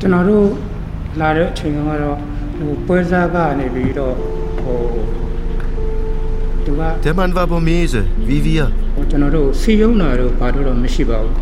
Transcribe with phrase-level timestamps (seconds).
[0.00, 0.46] ကျွန်တော်တို့
[1.20, 2.16] လာတဲ့အချိန်ကတော့
[2.56, 4.14] ဟိုပွဲစားကနေပြီးတော့
[4.62, 4.80] ဟို
[6.64, 8.64] သူက Der Mann war Burmese, wie wir.
[8.96, 11.34] ဟိုကျွန်တော်တို့စီယုံတာတော့ဘာလို့တော့မရှိပါဘူး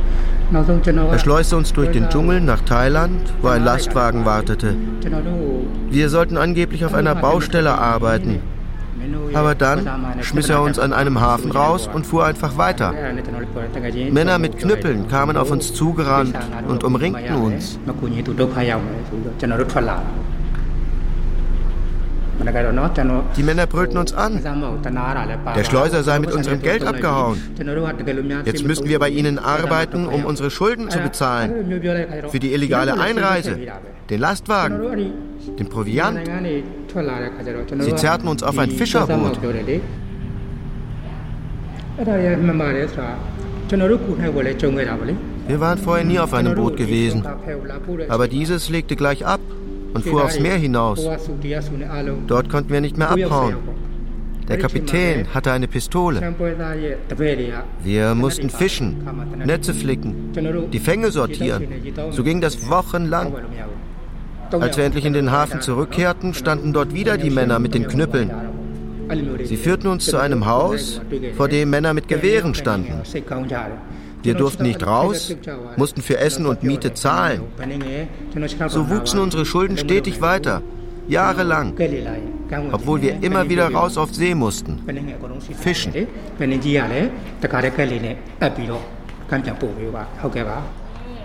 [0.54, 4.70] နောက်ဆုံးကျွန်တော်က Er schleuste uns durch den Dschungel nach Thailand, wo ein Lastwagen wartete.
[5.02, 5.44] ကျွန်တော်တို့
[5.96, 8.32] Wir sollten angeblich auf einer Baustelle arbeiten.
[9.33, 9.87] aber dann
[10.21, 12.93] schmiss er uns an einem Hafen raus und fuhr einfach weiter.
[14.11, 16.35] Männer mit Knüppeln kamen auf uns zugerannt
[16.67, 17.79] und umringten uns.
[23.37, 24.41] Die Männer brüllten uns an.
[25.55, 27.37] Der Schleuser sei mit unserem Geld abgehauen.
[28.45, 31.81] Jetzt müssen wir bei ihnen arbeiten, um unsere Schulden zu bezahlen.
[32.29, 33.57] Für die illegale Einreise,
[34.09, 34.79] den Lastwagen,
[35.59, 36.19] den Proviant.
[37.79, 39.39] Sie zerrten uns auf ein Fischerboot.
[45.47, 47.23] Wir waren vorher nie auf einem Boot gewesen,
[48.09, 49.39] aber dieses legte gleich ab
[49.93, 51.07] und fuhr aufs Meer hinaus.
[52.27, 53.55] Dort konnten wir nicht mehr abhauen.
[54.47, 56.33] Der Kapitän hatte eine Pistole.
[57.83, 58.97] Wir mussten fischen,
[59.45, 61.67] Netze flicken, die Fänge sortieren.
[62.11, 63.33] So ging das wochenlang.
[64.51, 68.31] Als wir endlich in den Hafen zurückkehrten, standen dort wieder die Männer mit den Knüppeln.
[69.43, 71.01] Sie führten uns zu einem Haus,
[71.35, 73.01] vor dem Männer mit Gewehren standen.
[74.23, 75.35] Wir durften nicht raus,
[75.77, 77.41] mussten für Essen und Miete zahlen.
[78.67, 80.61] So wuchsen unsere Schulden stetig weiter,
[81.07, 81.73] jahrelang,
[82.71, 84.79] obwohl wir immer wieder raus auf See mussten.
[85.59, 85.93] Fischen.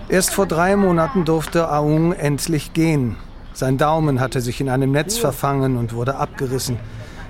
[0.09, 3.17] Erst vor drei Monaten durfte Aung endlich gehen.
[3.53, 6.77] Sein Daumen hatte sich in einem Netz verfangen und wurde abgerissen.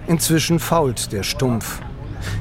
[0.08, 1.82] Inzwischen fault der Stumpf.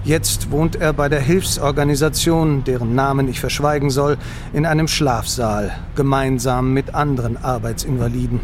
[0.05, 4.17] Jetzt wohnt er bei der Hilfsorganisation, deren Namen ich verschweigen soll,
[4.53, 8.41] in einem Schlafsaal, gemeinsam mit anderen Arbeitsinvaliden.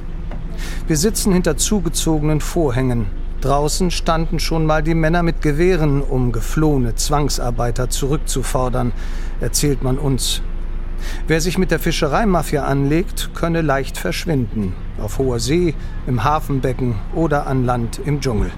[0.86, 3.06] Wir sitzen hinter zugezogenen Vorhängen.
[3.40, 8.92] Draußen standen schon mal die Männer mit Gewehren, um geflohene Zwangsarbeiter zurückzufordern,
[9.40, 10.42] erzählt man uns.
[11.26, 14.74] Wer sich mit der Fischereimafia anlegt, könne leicht verschwinden.
[15.00, 15.74] Auf hoher See,
[16.06, 18.52] im Hafenbecken oder an Land im Dschungel.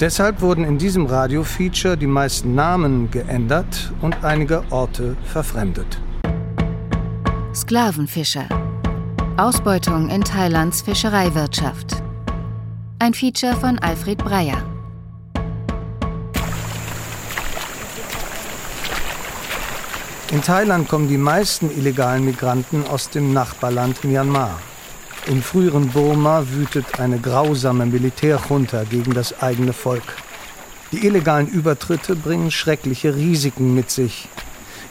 [0.00, 5.98] Deshalb wurden in diesem Radiofeature die meisten Namen geändert und einige Orte verfremdet.
[7.54, 8.46] Sklavenfischer.
[9.36, 12.02] Ausbeutung in Thailands Fischereiwirtschaft.
[12.98, 14.62] Ein Feature von Alfred Breyer.
[20.30, 24.58] In Thailand kommen die meisten illegalen Migranten aus dem Nachbarland Myanmar.
[25.26, 30.02] Im früheren Burma wütet eine grausame Militärjunta gegen das eigene Volk.
[30.92, 34.28] Die illegalen Übertritte bringen schreckliche Risiken mit sich.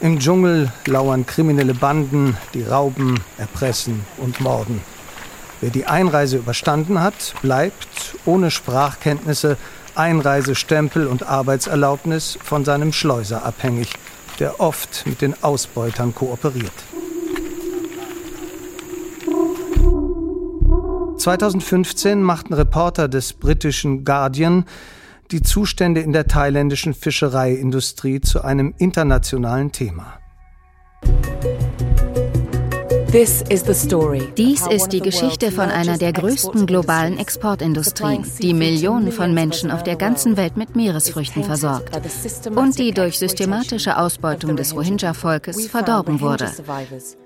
[0.01, 4.81] Im Dschungel lauern kriminelle Banden, die rauben, erpressen und morden.
[5.61, 9.55] Wer die Einreise überstanden hat, bleibt ohne Sprachkenntnisse,
[9.93, 13.93] Einreisestempel und Arbeitserlaubnis von seinem Schleuser abhängig,
[14.39, 16.73] der oft mit den Ausbeutern kooperiert.
[21.23, 24.65] 2015 machten Reporter des britischen Guardian
[25.31, 30.19] die Zustände in der thailändischen Fischereiindustrie zu einem internationalen Thema.
[33.13, 33.43] Dies
[34.71, 39.97] ist die Geschichte von einer der größten globalen Exportindustrien, die Millionen von Menschen auf der
[39.97, 41.95] ganzen Welt mit Meeresfrüchten versorgt
[42.55, 46.49] und die durch systematische Ausbeutung des Rohingya-Volkes verdorben wurde.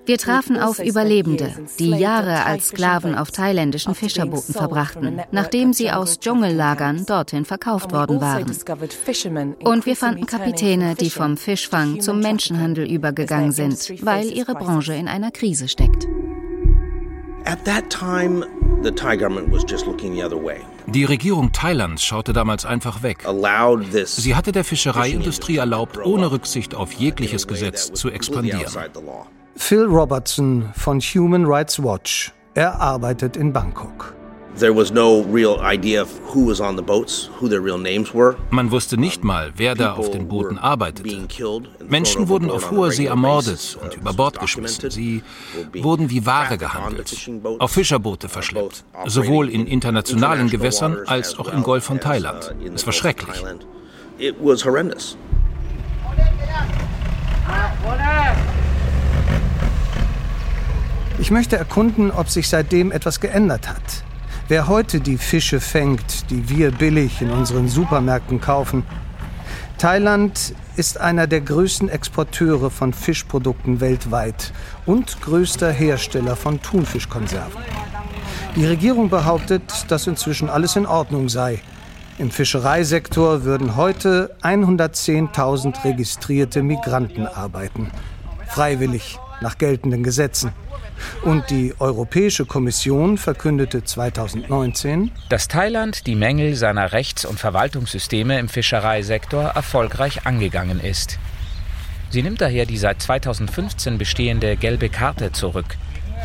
[0.04, 6.20] Wir trafen auf Überlebende, die Jahre als Sklaven auf thailändischen Fischerbooten verbrachten, nachdem sie aus
[6.20, 8.54] Dschungellagern dorthin verkauft worden waren.
[9.64, 15.08] Und wir fanden Kapitäne, die vom Fischfang zum Menschenhandel übergegangen sind, weil ihre Branche in
[15.08, 16.08] einer Krise steckt.
[20.86, 23.24] Die Regierung Thailands schaute damals einfach weg.
[24.06, 28.66] Sie hatte der Fischereiindustrie erlaubt, ohne Rücksicht auf jegliches Gesetz zu expandieren.
[29.56, 32.32] Phil Robertson von Human Rights Watch.
[32.54, 34.17] Er arbeitet in Bangkok.
[38.50, 41.28] Man wusste nicht mal, wer da auf den Booten arbeitete.
[41.88, 44.90] Menschen wurden auf hoher See ermordet und über Bord geschmissen.
[44.90, 45.22] Sie
[45.74, 51.84] wurden wie Ware gehandelt, auf Fischerboote verschleppt, sowohl in internationalen Gewässern als auch im Golf
[51.84, 52.54] von Thailand.
[52.74, 53.44] Es war schrecklich.
[61.20, 64.04] Ich möchte erkunden, ob sich seitdem etwas geändert hat.
[64.48, 68.82] Wer heute die Fische fängt, die wir billig in unseren Supermärkten kaufen.
[69.76, 74.54] Thailand ist einer der größten Exporteure von Fischprodukten weltweit
[74.86, 77.60] und größter Hersteller von Thunfischkonserven.
[78.56, 81.60] Die Regierung behauptet, dass inzwischen alles in Ordnung sei.
[82.16, 87.90] Im Fischereisektor würden heute 110.000 registrierte Migranten arbeiten.
[88.46, 90.52] Freiwillig, nach geltenden Gesetzen.
[91.22, 98.48] Und die Europäische Kommission verkündete 2019, dass Thailand die Mängel seiner Rechts- und Verwaltungssysteme im
[98.48, 101.18] Fischereisektor erfolgreich angegangen ist.
[102.10, 105.76] Sie nimmt daher die seit 2015 bestehende gelbe Karte zurück,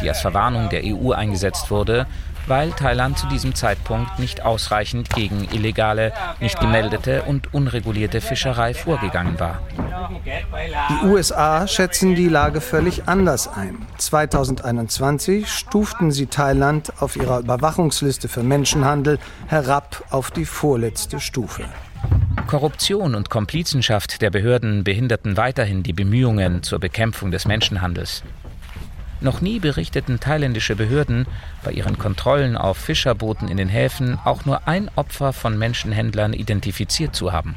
[0.01, 2.07] die als Verwarnung der EU eingesetzt wurde,
[2.47, 9.39] weil Thailand zu diesem Zeitpunkt nicht ausreichend gegen illegale, nicht gemeldete und unregulierte Fischerei vorgegangen
[9.39, 9.61] war.
[10.89, 13.77] Die USA schätzen die Lage völlig anders ein.
[13.97, 21.63] 2021 stuften sie Thailand auf ihrer Überwachungsliste für Menschenhandel herab auf die vorletzte Stufe.
[22.47, 28.23] Korruption und Komplizenschaft der Behörden behinderten weiterhin die Bemühungen zur Bekämpfung des Menschenhandels.
[29.23, 31.27] Noch nie berichteten thailändische Behörden
[31.63, 37.15] bei ihren Kontrollen auf Fischerbooten in den Häfen auch nur ein Opfer von Menschenhändlern identifiziert
[37.15, 37.55] zu haben.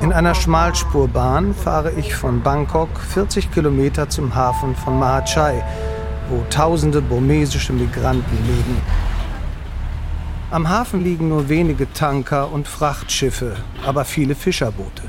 [0.00, 5.64] In einer Schmalspurbahn fahre ich von Bangkok 40 Kilometer zum Hafen von Mahachai,
[6.28, 9.11] wo tausende burmesische Migranten leben.
[10.52, 13.56] Am Hafen liegen nur wenige Tanker und Frachtschiffe,
[13.86, 15.04] aber viele Fischerboote.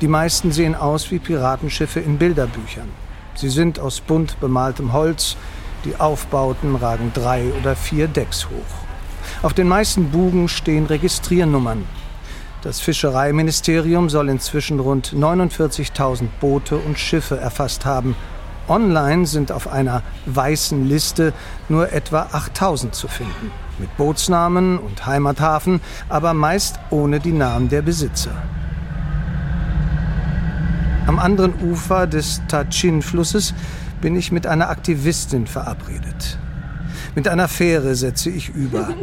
[0.00, 2.88] Die meisten sehen aus wie Piratenschiffe in Bilderbüchern.
[3.36, 5.36] Sie sind aus bunt bemaltem Holz,
[5.84, 9.44] die Aufbauten ragen drei oder vier Decks hoch.
[9.44, 11.84] Auf den meisten Bugen stehen Registriernummern.
[12.62, 18.16] Das Fischereiministerium soll inzwischen rund 49.000 Boote und Schiffe erfasst haben.
[18.66, 21.32] Online sind auf einer weißen Liste
[21.68, 27.82] nur etwa 8.000 zu finden mit Bootsnamen und Heimathafen, aber meist ohne die Namen der
[27.82, 28.32] Besitzer.
[31.06, 33.54] Am anderen Ufer des Tachin-Flusses
[34.00, 36.38] bin ich mit einer Aktivistin verabredet.
[37.14, 38.88] Mit einer Fähre setze ich über.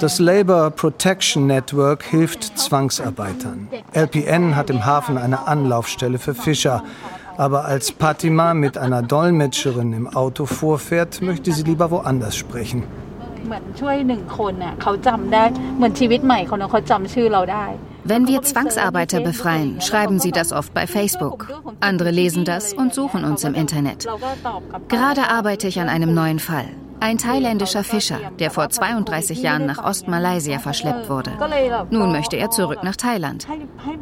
[0.00, 3.68] Das Labour Protection Network hilft Zwangsarbeitern.
[3.92, 6.82] LPN hat im Hafen eine Anlaufstelle für Fischer.
[7.36, 12.84] Aber als Patima mit einer Dolmetscherin im Auto vorfährt, möchte sie lieber woanders sprechen.
[18.06, 21.48] Wenn wir Zwangsarbeiter befreien, schreiben sie das oft bei Facebook.
[21.80, 24.06] Andere lesen das und suchen uns im Internet.
[24.88, 26.68] Gerade arbeite ich an einem neuen Fall.
[27.00, 31.32] Ein thailändischer Fischer, der vor 32 Jahren nach Ostmalaysia verschleppt wurde.
[31.90, 33.46] Nun möchte er zurück nach Thailand.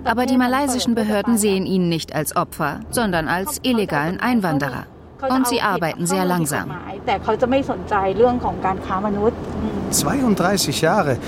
[0.04, 4.86] Aber die malaysischen Behörden sehen ihn nicht als Opfer, sondern als illegalen Einwanderer.
[5.28, 6.70] Und sie arbeiten sehr langsam.
[9.90, 11.18] 32 Jahre.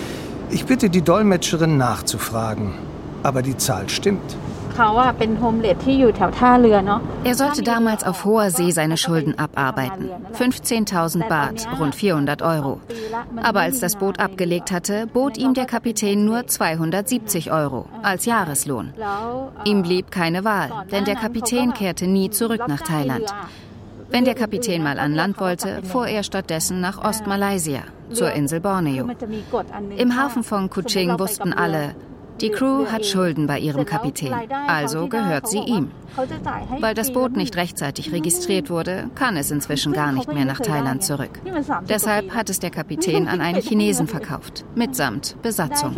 [0.51, 2.75] Ich bitte die Dolmetscherin nachzufragen.
[3.23, 4.37] Aber die Zahl stimmt.
[7.25, 10.11] Er sollte damals auf hoher See seine Schulden abarbeiten.
[10.37, 12.81] 15.000 Baht, rund 400 Euro.
[13.43, 18.93] Aber als das Boot abgelegt hatte, bot ihm der Kapitän nur 270 Euro als Jahreslohn.
[19.65, 23.33] Ihm blieb keine Wahl, denn der Kapitän kehrte nie zurück nach Thailand.
[24.11, 29.09] Wenn der Kapitän mal an Land wollte, fuhr er stattdessen nach Ostmalaysia, zur Insel Borneo.
[29.97, 31.95] Im Hafen von Kuching wussten alle,
[32.41, 34.35] die Crew hat Schulden bei ihrem Kapitän,
[34.67, 35.91] also gehört sie ihm.
[36.81, 41.03] Weil das Boot nicht rechtzeitig registriert wurde, kann es inzwischen gar nicht mehr nach Thailand
[41.03, 41.41] zurück.
[41.89, 45.95] Deshalb hat es der Kapitän an einen Chinesen verkauft, mitsamt Besatzung.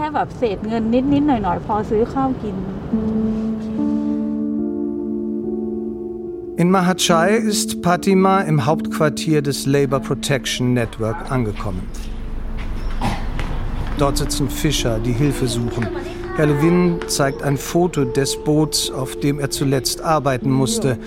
[6.59, 11.83] In Mahachai ist Patima im Hauptquartier des Labour Protection Network angekommen.
[13.99, 15.87] Dort sitzen Fischer, die Hilfe suchen.
[16.37, 20.99] Herr Levin zeigt ein Foto des Boots, auf dem er zuletzt arbeiten musste.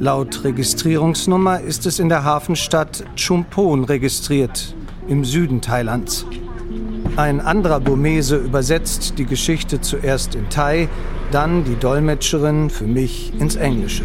[0.00, 4.74] Laut Registrierungsnummer ist es in der Hafenstadt Chumpon registriert,
[5.08, 6.26] im Süden Thailands.
[7.16, 10.90] Ein anderer Burmese übersetzt die Geschichte zuerst in Thai,
[11.30, 14.04] dann die Dolmetscherin für mich ins Englische.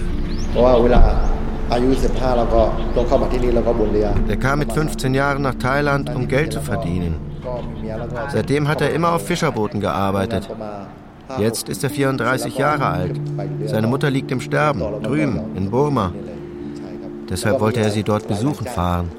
[4.29, 7.30] Er kam mit 15 Jahren nach Thailand, um Geld zu verdienen.
[8.31, 10.49] Seitdem hat er immer auf Fischerbooten gearbeitet.
[11.37, 13.21] Jetzt ist er 34 Jahre alt.
[13.65, 16.11] Seine Mutter liegt im Sterben, drüben, in Burma.
[17.29, 19.09] Deshalb wollte er sie dort besuchen fahren.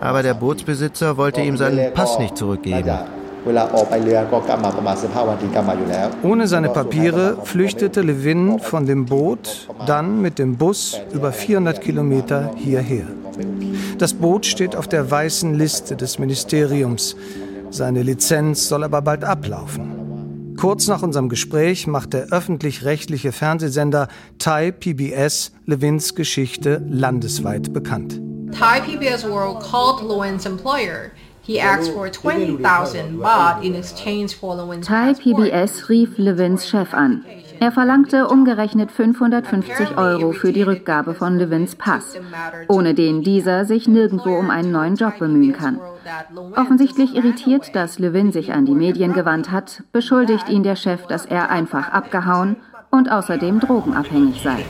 [0.00, 2.98] Aber der Bootsbesitzer wollte ihm seinen Pass nicht zurückgeben.
[6.24, 12.50] Ohne seine Papiere flüchtete Levin von dem Boot, dann mit dem Bus über 400 Kilometer
[12.56, 13.06] hierher.
[13.98, 17.16] Das Boot steht auf der weißen Liste des Ministeriums.
[17.70, 20.54] Seine Lizenz soll aber bald ablaufen.
[20.56, 24.06] Kurz nach unserem Gespräch macht der öffentlich-rechtliche Fernsehsender
[24.38, 28.20] Thai PBS Levins Geschichte landesweit bekannt.
[28.56, 31.10] Thai PBS World called Lewin's employer
[31.42, 37.24] He asked for 20,000 baht in exchange for Lewin's Thai PBS rief Levins Chef an.
[37.60, 42.16] Er verlangte umgerechnet 550 Euro für die Rückgabe von Levins Pass,
[42.68, 45.80] ohne den dieser sich nirgendwo um einen neuen Job bemühen kann.
[46.56, 51.26] Offensichtlich irritiert, dass Levin sich an die Medien gewandt hat, beschuldigt ihn der Chef, dass
[51.26, 52.56] er einfach abgehauen
[52.90, 54.64] und außerdem drogenabhängig sei.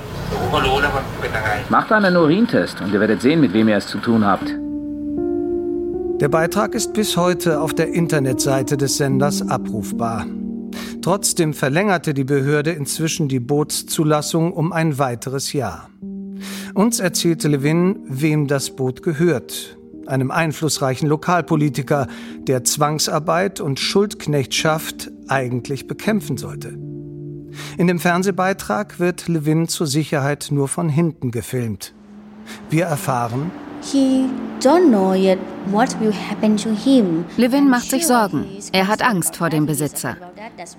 [1.68, 4.54] Macht einen Urintest und ihr werdet sehen, mit wem ihr es zu tun habt.
[6.21, 10.26] Der Beitrag ist bis heute auf der Internetseite des Senders abrufbar.
[11.02, 15.88] Trotzdem verlängerte die Behörde inzwischen die Bootszulassung um ein weiteres Jahr.
[16.75, 19.78] Uns erzählte Levin, wem das Boot gehört.
[20.06, 22.06] Einem einflussreichen Lokalpolitiker,
[22.47, 26.78] der Zwangsarbeit und Schuldknechtschaft eigentlich bekämpfen sollte.
[27.76, 31.94] In dem Fernsehbeitrag wird Levin zur Sicherheit nur von hinten gefilmt.
[32.70, 33.50] Wir erfahren,
[37.37, 38.47] Levin macht sich Sorgen.
[38.73, 40.16] Er hat Angst vor dem Besitzer.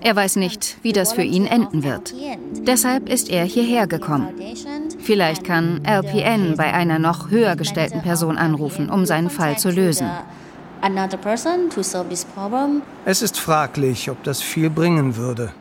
[0.01, 2.13] Er weiß nicht, wie das für ihn enden wird.
[2.67, 4.29] Deshalb ist er hierher gekommen.
[4.99, 10.09] Vielleicht kann LPN bei einer noch höher gestellten Person anrufen, um seinen Fall zu lösen.
[13.05, 15.51] Es ist fraglich, ob das viel bringen würde.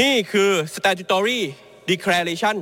[0.00, 1.40] นี่คือ statutory
[1.92, 2.56] declaration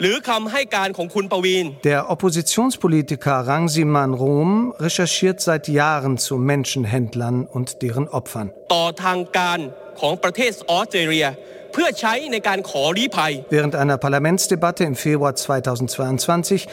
[0.00, 4.50] หรือคำให้การของคุณปวีน Der Oppositionspolitiker Rangsiman Rom
[4.84, 8.46] recherchiert seit Jahren zu Menschenhändlern und deren Opfern.
[8.74, 9.58] ต่อทางการ
[10.00, 11.26] ของประเทศออสเตรเลีย
[11.72, 16.66] เพื่อใช้ในการขอลี้ภัย Während einer Parlamentsdebatte im Februar 2022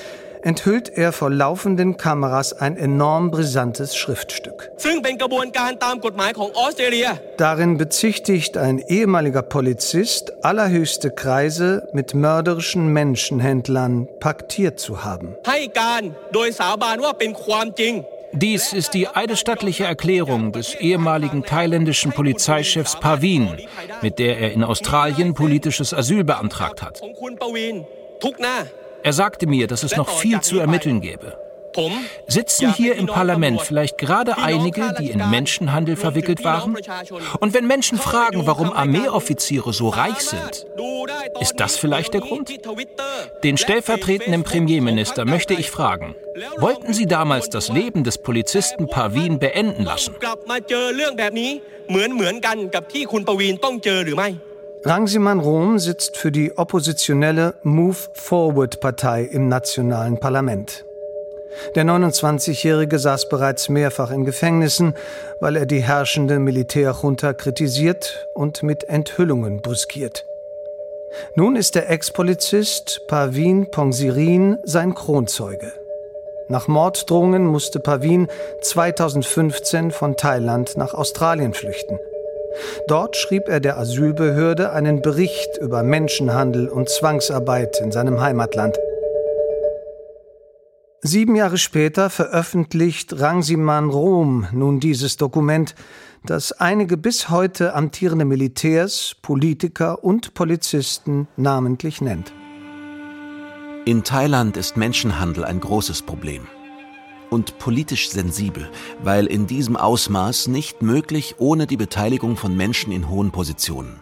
[0.45, 4.71] enthüllt er vor laufenden Kameras ein enorm brisantes Schriftstück.
[7.39, 15.35] Darin bezichtigt ein ehemaliger Polizist allerhöchste Kreise mit mörderischen Menschenhändlern paktiert zu haben.
[18.37, 23.49] Dies ist die eidesstattliche Erklärung des ehemaligen thailändischen Polizeichefs Pavin,
[24.03, 27.01] mit der er in Australien politisches Asyl beantragt hat.
[29.05, 31.39] Er sagte mir, dass es noch viel zu ermitteln gäbe.
[32.27, 36.75] Sitzen hier im Parlament vielleicht gerade einige, die in Menschenhandel verwickelt waren?
[37.41, 40.67] Und wenn Menschen fragen, warum Armeeoffiziere so reich sind,
[41.41, 42.51] ist das vielleicht der Grund?
[43.43, 46.15] Den stellvertretenden Premierminister möchte ich fragen,
[46.57, 50.15] wollten Sie damals das Leben des Polizisten Pavin beenden lassen?
[54.87, 60.85] Rangsiman Rom sitzt für die oppositionelle Move Forward Partei im nationalen Parlament.
[61.75, 64.93] Der 29-Jährige saß bereits mehrfach in Gefängnissen,
[65.41, 70.27] weil er die herrschende Militärjunta kritisiert und mit Enthüllungen brüskiert.
[71.35, 75.73] Nun ist der Ex-Polizist Pavin Pongsirin sein Kronzeuge.
[76.49, 78.29] Nach Morddrohungen musste Pavin
[78.61, 81.99] 2015 von Thailand nach Australien flüchten.
[82.89, 88.79] Dort schrieb er der Asylbehörde einen Bericht über Menschenhandel und Zwangsarbeit in seinem Heimatland.
[91.01, 95.75] Sieben Jahre später veröffentlicht Rangsiman Rom nun dieses Dokument,
[96.25, 102.33] das einige bis heute amtierende Militärs, Politiker und Polizisten namentlich nennt.
[103.85, 106.47] In Thailand ist Menschenhandel ein großes Problem
[107.31, 108.71] und politisch sensibel,
[109.03, 114.01] weil in diesem Ausmaß nicht möglich ohne die Beteiligung von Menschen in hohen Positionen.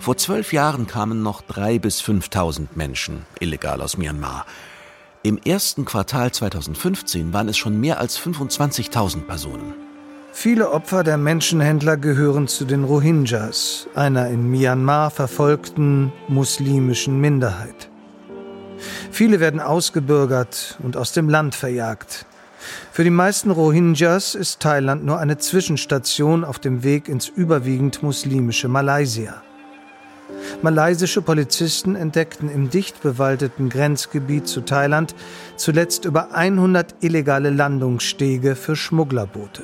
[0.00, 4.46] Vor zwölf Jahren kamen noch drei bis 5.000 Menschen illegal aus Myanmar.
[5.22, 9.74] Im ersten Quartal 2015 waren es schon mehr als 25.000 Personen.
[10.30, 17.90] Viele Opfer der Menschenhändler gehören zu den Rohingyas, einer in Myanmar verfolgten muslimischen Minderheit.
[19.10, 22.26] Viele werden ausgebürgert und aus dem Land verjagt.
[22.92, 28.68] Für die meisten Rohingyas ist Thailand nur eine Zwischenstation auf dem Weg ins überwiegend muslimische
[28.68, 29.42] Malaysia.
[30.62, 35.14] Malaysische Polizisten entdeckten im dicht bewaldeten Grenzgebiet zu Thailand
[35.56, 39.62] zuletzt über 100 illegale Landungsstege für Schmugglerboote.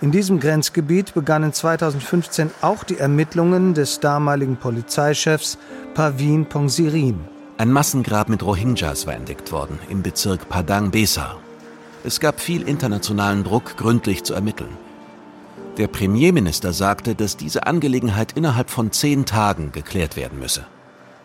[0.00, 5.56] In diesem Grenzgebiet begannen 2015 auch die Ermittlungen des damaligen Polizeichefs
[5.94, 7.35] Pavin Pongsirin.
[7.58, 11.40] Ein Massengrab mit Rohingyas war entdeckt worden im Bezirk Padang Besar.
[12.04, 14.76] Es gab viel internationalen Druck, gründlich zu ermitteln.
[15.78, 20.66] Der Premierminister sagte, dass diese Angelegenheit innerhalb von zehn Tagen geklärt werden müsse.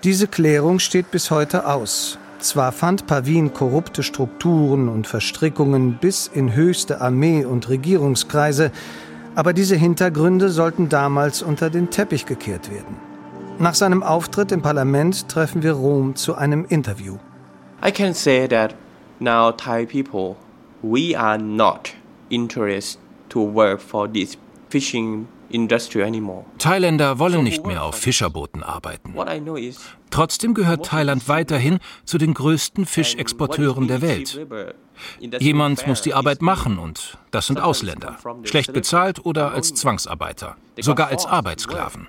[0.05, 2.17] Diese Klärung steht bis heute aus.
[2.39, 8.71] Zwar fand Pavin korrupte Strukturen und Verstrickungen bis in höchste Armee- und Regierungskreise,
[9.35, 13.10] aber diese Hintergründe sollten damals unter den Teppich gekehrt werden.
[13.61, 17.19] Nach seinem Auftritt im Parlament treffen wir Rom zu einem Interview.
[17.85, 18.73] I can say that
[19.19, 20.35] now Thai people,
[20.81, 21.93] we are not
[22.29, 22.99] interested
[23.29, 24.35] to work for this
[24.69, 26.43] fishing industry anymore.
[26.57, 29.13] Thailänder wollen nicht mehr auf Fischerbooten arbeiten.
[30.09, 34.41] Trotzdem gehört Thailand weiterhin zu den größten Fischexporteuren der Welt.
[35.37, 41.09] Jemand muss die Arbeit machen und das sind Ausländer, schlecht bezahlt oder als Zwangsarbeiter, sogar
[41.09, 42.07] als Arbeitssklaven.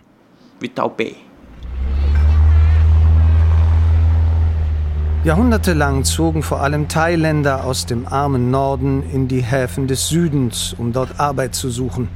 [5.24, 10.92] Jahrhundertelang zogen vor allem Thailänder aus dem armen Norden in die Häfen des Südens, um
[10.92, 12.08] dort Arbeit zu suchen.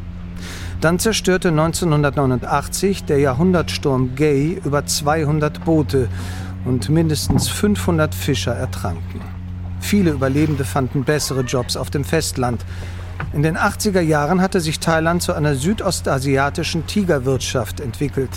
[0.81, 6.09] Dann zerstörte 1989 der Jahrhundertsturm Gay über 200 Boote
[6.65, 9.21] und mindestens 500 Fischer ertranken.
[9.79, 12.65] Viele Überlebende fanden bessere Jobs auf dem Festland.
[13.33, 18.31] In den 80er Jahren hatte sich Thailand zu einer südostasiatischen Tigerwirtschaft entwickelt.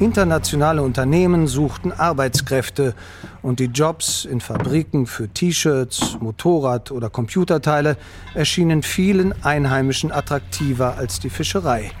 [0.00, 2.94] Internationale Unternehmen suchten Arbeitskräfte
[3.42, 7.96] und die Jobs in Fabriken für T-Shirts, Motorrad- oder Computerteile
[8.34, 11.92] erschienen vielen Einheimischen attraktiver als die Fischerei.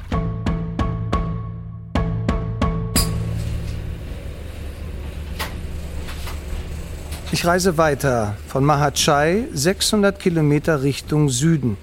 [7.30, 11.76] Ich reise weiter von Mahachai 600 Kilometer Richtung Süden.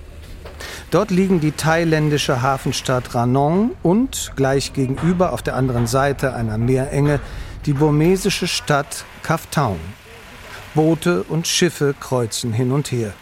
[0.91, 7.20] Dort liegen die thailändische Hafenstadt Ranong und gleich gegenüber auf der anderen Seite einer Meerenge
[7.65, 9.80] die burmesische Stadt Kaftaun.
[10.74, 13.13] Boote und Schiffe kreuzen hin und her.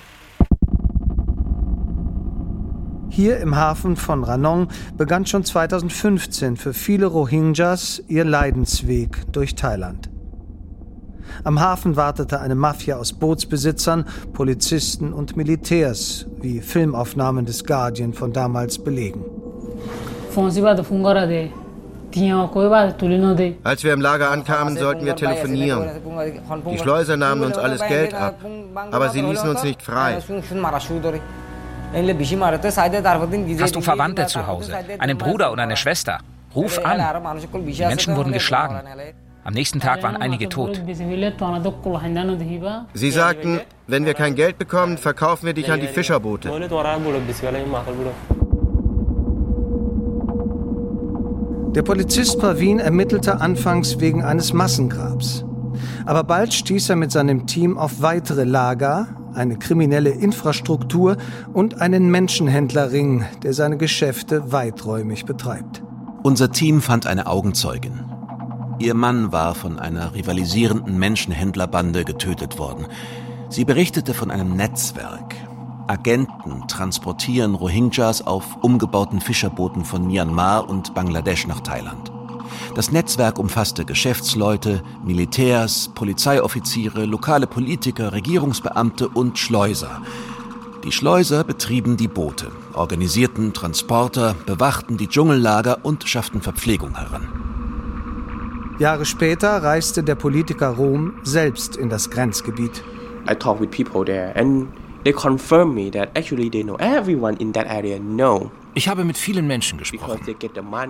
[3.10, 10.09] Hier im Hafen von Ranong begann schon 2015 für viele Rohingyas ihr Leidensweg durch Thailand.
[11.43, 18.34] Am Hafen wartete eine Mafia aus Bootsbesitzern, Polizisten und Militärs, wie Filmaufnahmen des Guardian von
[18.34, 19.23] damals belegen.
[23.63, 25.89] Als wir im Lager ankamen, sollten wir telefonieren.
[26.71, 28.39] Die Schleuser nahmen uns alles Geld ab,
[28.91, 30.17] aber sie ließen uns nicht frei.
[33.60, 34.73] Hast du Verwandte zu Hause?
[34.99, 36.19] Einen Bruder oder eine Schwester?
[36.56, 36.99] Ruf an.
[37.54, 38.82] Die Menschen wurden geschlagen.
[39.49, 40.79] Am nächsten Tag waren einige tot.
[42.93, 46.51] Sie sagten, wenn wir kein Geld bekommen, verkaufen wir dich an die Fischerboote.
[51.73, 55.43] Der Polizist Pavin ermittelte anfangs wegen eines Massengrabs.
[56.05, 61.17] Aber bald stieß er mit seinem Team auf weitere Lager, eine kriminelle Infrastruktur
[61.53, 65.81] und einen Menschenhändlerring, der seine Geschäfte weiträumig betreibt.
[66.21, 67.99] Unser Team fand eine Augenzeugin,
[68.80, 72.88] Ihr Mann war von einer rivalisierenden Menschenhändlerbande getötet worden.
[73.50, 75.36] Sie berichtete von einem Netzwerk.
[75.88, 82.10] Agenten transportieren Rohingyas auf umgebauten Fischerbooten von Myanmar und Bangladesch nach Thailand.
[82.74, 90.02] Das Netzwerk umfasste Geschäftsleute, Militärs, Polizeioffiziere, lokale Politiker, Regierungsbeamte und Schleuser.
[90.86, 97.48] Die Schleuser betrieben die Boote, organisierten Transporter, bewachten die Dschungellager und schafften Verpflegung heran.
[98.80, 102.82] Jahre später reiste der Politiker Rom selbst in das Grenzgebiet.
[103.30, 104.70] I talk with people there and
[105.04, 109.17] they confirm me that actually they know everyone in that area know ich habe mit
[109.17, 110.21] vielen Menschen gesprochen.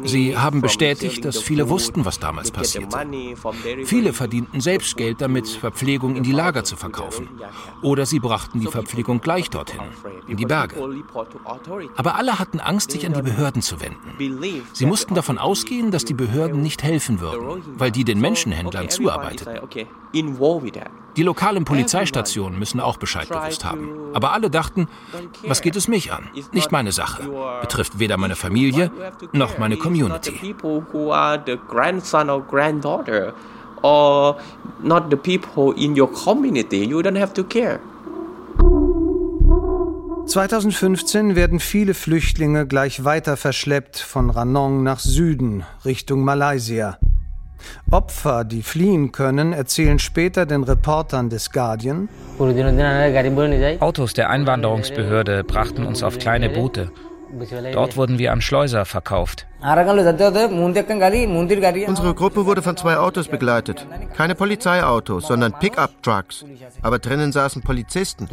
[0.03, 2.97] Sie haben bestätigt, dass viele wussten, was damals passierte.
[3.85, 7.29] Viele verdienten selbst Geld damit, Verpflegung in die Lager zu verkaufen.
[7.81, 9.81] Oder sie brachten die Verpflegung gleich dorthin,
[10.27, 10.75] in die Berge.
[11.95, 14.13] Aber alle hatten Angst, sich an die Behörden zu wenden.
[14.73, 19.59] Sie mussten davon ausgehen, dass die Behörden nicht helfen würden, weil die den Menschenhändlern zuarbeiteten.
[21.15, 23.89] Die lokalen Polizeistationen müssen auch Bescheid gewusst haben.
[24.13, 24.87] Aber alle dachten,
[25.45, 26.29] was geht es mich an?
[26.51, 27.29] Nicht meine Sache.
[27.69, 28.91] Betrifft weder meine Familie
[29.31, 30.55] noch meine Community.
[33.81, 34.37] Or
[34.83, 36.83] not the people in your community.
[36.83, 37.79] You don't have to care.
[40.25, 46.97] 2015 werden viele Flüchtlinge gleich weiter verschleppt von Ranong nach Süden, Richtung Malaysia.
[47.91, 52.09] Opfer, die fliehen können, erzählen später den Reportern des Guardian.
[53.79, 56.91] Autos der Einwanderungsbehörde brachten uns auf kleine Boote
[57.73, 59.45] Dort wurden wir an Schleuser verkauft.
[61.87, 63.85] Unsere Gruppe wurde von zwei Autos begleitet.
[64.15, 66.45] Keine Polizeiautos, sondern Pickup-Trucks.
[66.81, 68.27] Aber drinnen saßen Polizisten.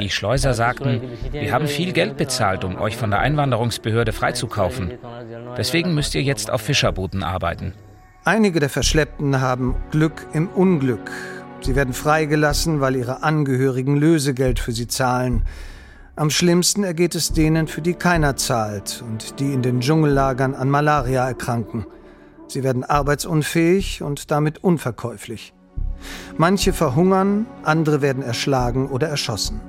[0.00, 4.98] Die Schleuser sagten, wir haben viel Geld bezahlt, um euch von der Einwanderungsbehörde freizukaufen.
[5.56, 7.74] Deswegen müsst ihr jetzt auf Fischerbooten arbeiten.
[8.24, 11.10] Einige der Verschleppten haben Glück im Unglück.
[11.60, 15.44] Sie werden freigelassen, weil ihre Angehörigen Lösegeld für sie zahlen.
[16.16, 20.70] Am schlimmsten ergeht es denen, für die keiner zahlt und die in den Dschungellagern an
[20.70, 21.86] Malaria erkranken.
[22.46, 25.54] Sie werden arbeitsunfähig und damit unverkäuflich.
[26.36, 29.60] Manche verhungern, andere werden erschlagen oder erschossen.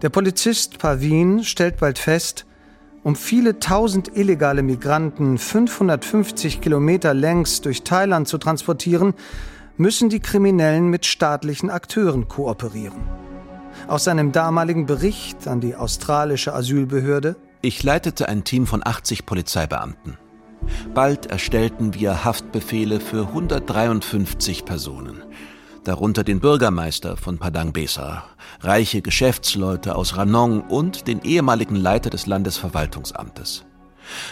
[0.00, 2.46] Der Polizist Pavin stellt bald fest,
[3.02, 9.14] um viele tausend illegale Migranten 550 Kilometer längs durch Thailand zu transportieren,
[9.76, 13.27] müssen die Kriminellen mit staatlichen Akteuren kooperieren.
[13.88, 20.18] Aus seinem damaligen Bericht an die australische Asylbehörde Ich leitete ein Team von 80 Polizeibeamten.
[20.92, 25.22] Bald erstellten wir Haftbefehle für 153 Personen,
[25.84, 28.24] darunter den Bürgermeister von Padang Besa,
[28.60, 33.64] reiche Geschäftsleute aus Ranong und den ehemaligen Leiter des Landesverwaltungsamtes.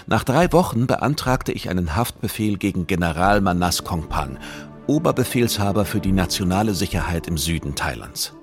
[0.06, 4.38] Nach drei Wochen beantragte ich einen Haftbefehl gegen General Manas Kongpan,
[4.86, 8.35] Oberbefehlshaber für die nationale Sicherheit im Süden Thailands.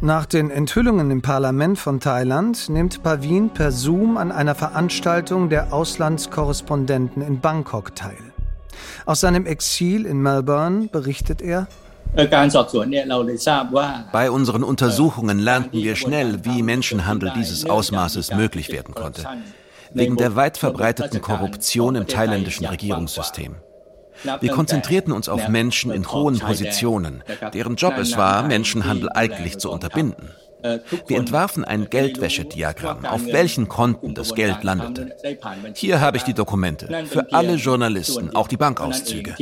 [0.00, 5.72] Nach den Enthüllungen im Parlament von Thailand nimmt Pavin per Zoom an einer Veranstaltung der
[5.72, 8.16] Auslandskorrespondenten in Bangkok teil.
[9.06, 11.66] Aus seinem Exil in Melbourne berichtet er,
[14.12, 19.26] bei unseren Untersuchungen lernten wir schnell, wie Menschenhandel dieses Ausmaßes möglich werden konnte.
[19.92, 23.56] Wegen der weit verbreiteten Korruption im thailändischen Regierungssystem.
[24.40, 27.22] Wir konzentrierten uns auf Menschen in hohen Positionen,
[27.54, 30.30] deren Job es war, Menschenhandel eigentlich zu unterbinden.
[31.06, 35.14] Wir entwarfen ein Geldwäschediagramm, auf welchen Konten das Geld landete.
[35.74, 39.36] Hier habe ich die Dokumente für alle Journalisten, auch die Bankauszüge.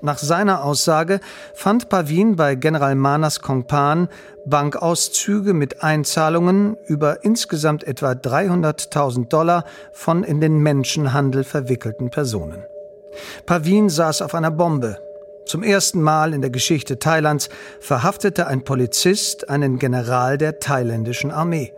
[0.00, 1.20] Nach seiner Aussage
[1.54, 4.08] fand Pavin bei General Manas Kongpan
[4.46, 12.64] Bankauszüge mit Einzahlungen über insgesamt etwa 300.000 Dollar von in den Menschenhandel verwickelten Personen.
[13.46, 14.98] Pavin saß auf einer Bombe.
[15.46, 17.48] Zum ersten Mal in der Geschichte Thailands
[17.80, 21.72] verhaftete ein Polizist einen General der thailändischen Armee.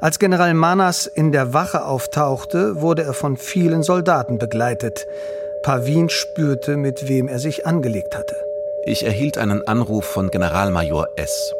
[0.00, 5.06] Als General Manas in der Wache auftauchte, wurde er von vielen Soldaten begleitet.
[5.64, 8.36] Pavin spürte, mit wem er sich angelegt hatte.
[8.84, 11.54] Ich erhielt einen Anruf von Generalmajor S.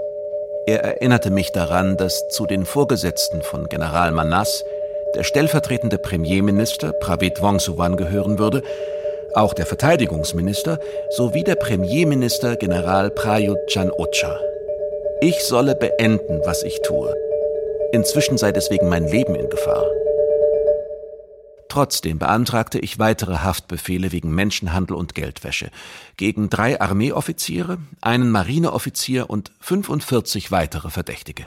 [0.67, 4.63] Er erinnerte mich daran, dass zu den Vorgesetzten von General Manas
[5.15, 8.63] der stellvertretende Premierminister Pravet Wongsuwan gehören würde,
[9.33, 14.39] auch der Verteidigungsminister sowie der Premierminister General Prayut Chan Ocha.
[15.23, 17.15] Ich solle beenden, was ich tue.
[17.93, 19.87] Inzwischen sei deswegen mein Leben in Gefahr.
[21.75, 25.73] Trotzdem beantragte ich weitere Haftbefehle wegen Menschenhandel und Geldwäsche
[26.17, 31.47] gegen drei Armeeoffiziere, einen Marineoffizier und 45 weitere Verdächtige.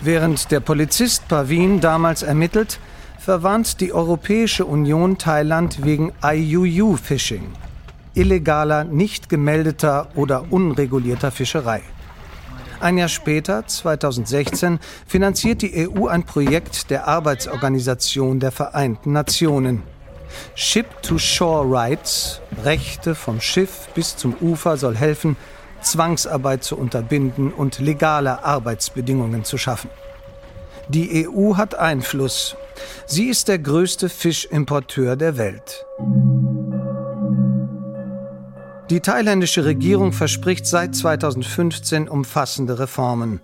[0.00, 2.80] Während der Polizist Pavin damals ermittelt,
[3.18, 7.52] verwarnt die Europäische Union Thailand wegen IUU-Fishing,
[8.14, 11.82] illegaler, nicht gemeldeter oder unregulierter Fischerei.
[12.80, 19.82] Ein Jahr später, 2016, finanziert die EU ein Projekt der Arbeitsorganisation der Vereinten Nationen.
[20.54, 25.36] Ship-to-Shore Rights, Rechte vom Schiff bis zum Ufer, soll helfen,
[25.80, 29.90] Zwangsarbeit zu unterbinden und legale Arbeitsbedingungen zu schaffen.
[30.88, 32.56] Die EU hat Einfluss.
[33.06, 35.84] Sie ist der größte Fischimporteur der Welt.
[38.90, 43.40] Die thailändische Regierung verspricht seit 2015 umfassende Reformen.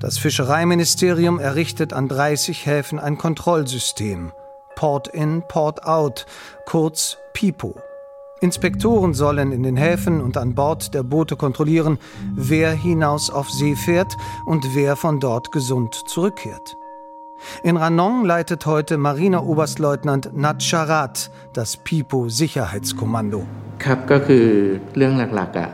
[0.00, 4.32] Das Fischereiministerium errichtet an 30 Häfen ein Kontrollsystem.
[4.74, 6.26] Port in, Port out,
[6.66, 7.76] kurz PIPO.
[8.40, 11.98] Inspektoren sollen in den Häfen und an Bord der Boote kontrollieren,
[12.34, 16.76] wer hinaus auf See fährt und wer von dort gesund zurückkehrt.
[17.63, 23.41] In Ranong leitet heute Marineoberstleutnant Nat Charat das PIPO-Sicherheitskommando.
[23.83, 24.45] ครับก็คือ
[24.97, 25.69] เรื่องหลักๆอ่ะ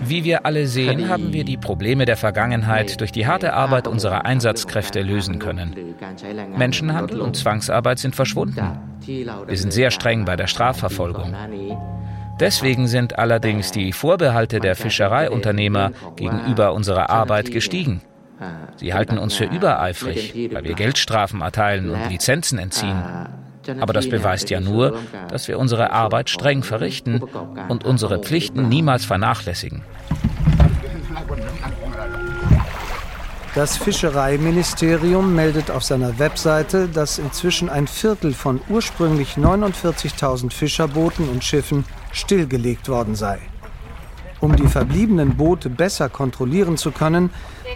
[0.00, 4.24] Wie wir alle sehen, haben wir die Probleme der Vergangenheit durch die harte Arbeit unserer
[4.24, 5.74] Einsatzkräfte lösen können.
[6.56, 8.78] Menschenhandel und Zwangsarbeit sind verschwunden.
[9.04, 11.34] Wir sind sehr streng bei der Strafverfolgung.
[12.39, 18.01] Deswegen sind allerdings die Vorbehalte der Fischereiunternehmer gegenüber unserer Arbeit gestiegen.
[18.75, 23.01] Sie halten uns für übereifrig, weil wir Geldstrafen erteilen und Lizenzen entziehen.
[23.79, 27.21] Aber das beweist ja nur, dass wir unsere Arbeit streng verrichten
[27.67, 29.83] und unsere Pflichten niemals vernachlässigen.
[33.55, 41.43] Das Fischereiministerium meldet auf seiner Webseite, dass inzwischen ein Viertel von ursprünglich 49.000 Fischerbooten und
[41.43, 41.83] Schiffen
[42.17, 43.39] stillgelegt worden sei.
[44.39, 47.31] Um die verbliebenen Boote besser kontrollieren zu können,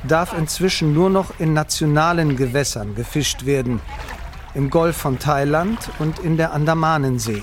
[0.08, 3.82] darf inzwischen nur noch in nationalen Gewässern gefischt werden.
[4.54, 7.42] Im Golf von Thailand und in der Andamanensee.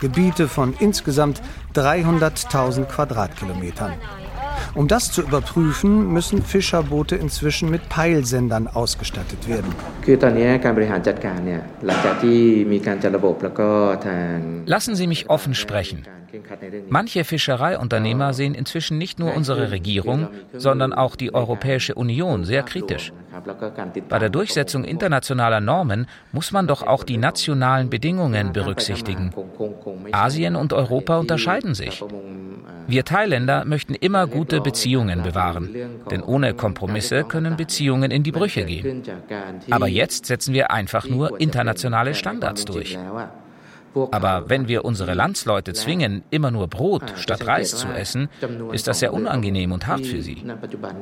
[0.00, 1.42] Gebiete von insgesamt
[1.74, 3.92] 300.000 Quadratkilometern.
[4.74, 9.74] Um das zu überprüfen, müssen Fischerboote inzwischen mit Peilsendern ausgestattet werden.
[14.66, 16.06] Lassen Sie mich offen sprechen.
[16.88, 23.12] Manche Fischereiunternehmer sehen inzwischen nicht nur unsere Regierung, sondern auch die Europäische Union sehr kritisch.
[24.08, 29.32] Bei der Durchsetzung internationaler Normen muss man doch auch die nationalen Bedingungen berücksichtigen.
[30.12, 32.02] Asien und Europa unterscheiden sich.
[32.86, 35.68] Wir Thailänder möchten immer gute Beziehungen bewahren,
[36.10, 39.02] denn ohne Kompromisse können Beziehungen in die Brüche gehen.
[39.70, 42.98] Aber jetzt setzen wir einfach nur internationale Standards durch.
[44.10, 48.28] Aber wenn wir unsere Landsleute zwingen, immer nur Brot statt Reis zu essen,
[48.72, 50.44] ist das sehr unangenehm und hart für sie.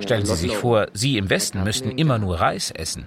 [0.01, 3.07] Stellen Sie sich vor, Sie im Westen müssten immer nur Reis essen.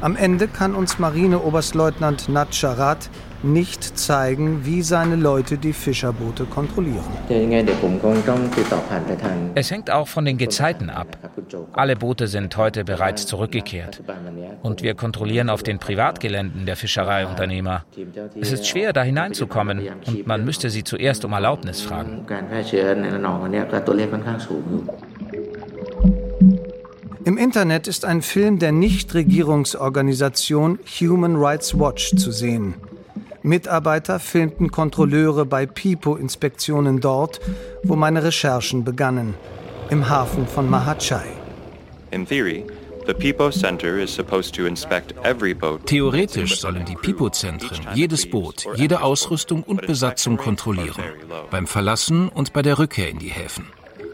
[0.00, 3.10] Am Ende kann uns Marineoberstleutnant Natscharat
[3.44, 7.04] nicht zeigen, wie seine Leute die Fischerboote kontrollieren.
[9.54, 11.16] Es hängt auch von den Gezeiten ab.
[11.72, 14.02] Alle Boote sind heute bereits zurückgekehrt.
[14.62, 17.84] Und wir kontrollieren auf den Privatgeländen der Fischereiunternehmer.
[18.40, 22.24] Es ist schwer, da hineinzukommen und man müsste sie zuerst um Erlaubnis fragen.
[27.24, 32.74] Im Internet ist ein Film der Nichtregierungsorganisation Human Rights Watch zu sehen.
[33.42, 37.40] Mitarbeiter filmten Kontrolleure bei Pipo-Inspektionen dort,
[37.82, 39.34] wo meine Recherchen begannen,
[39.90, 41.26] im Hafen von Mahachai.
[45.86, 51.02] Theoretisch sollen die Pipo-Zentren jedes Boot, jede Ausrüstung und Besatzung kontrollieren,
[51.50, 53.66] beim Verlassen und bei der Rückkehr in die Häfen.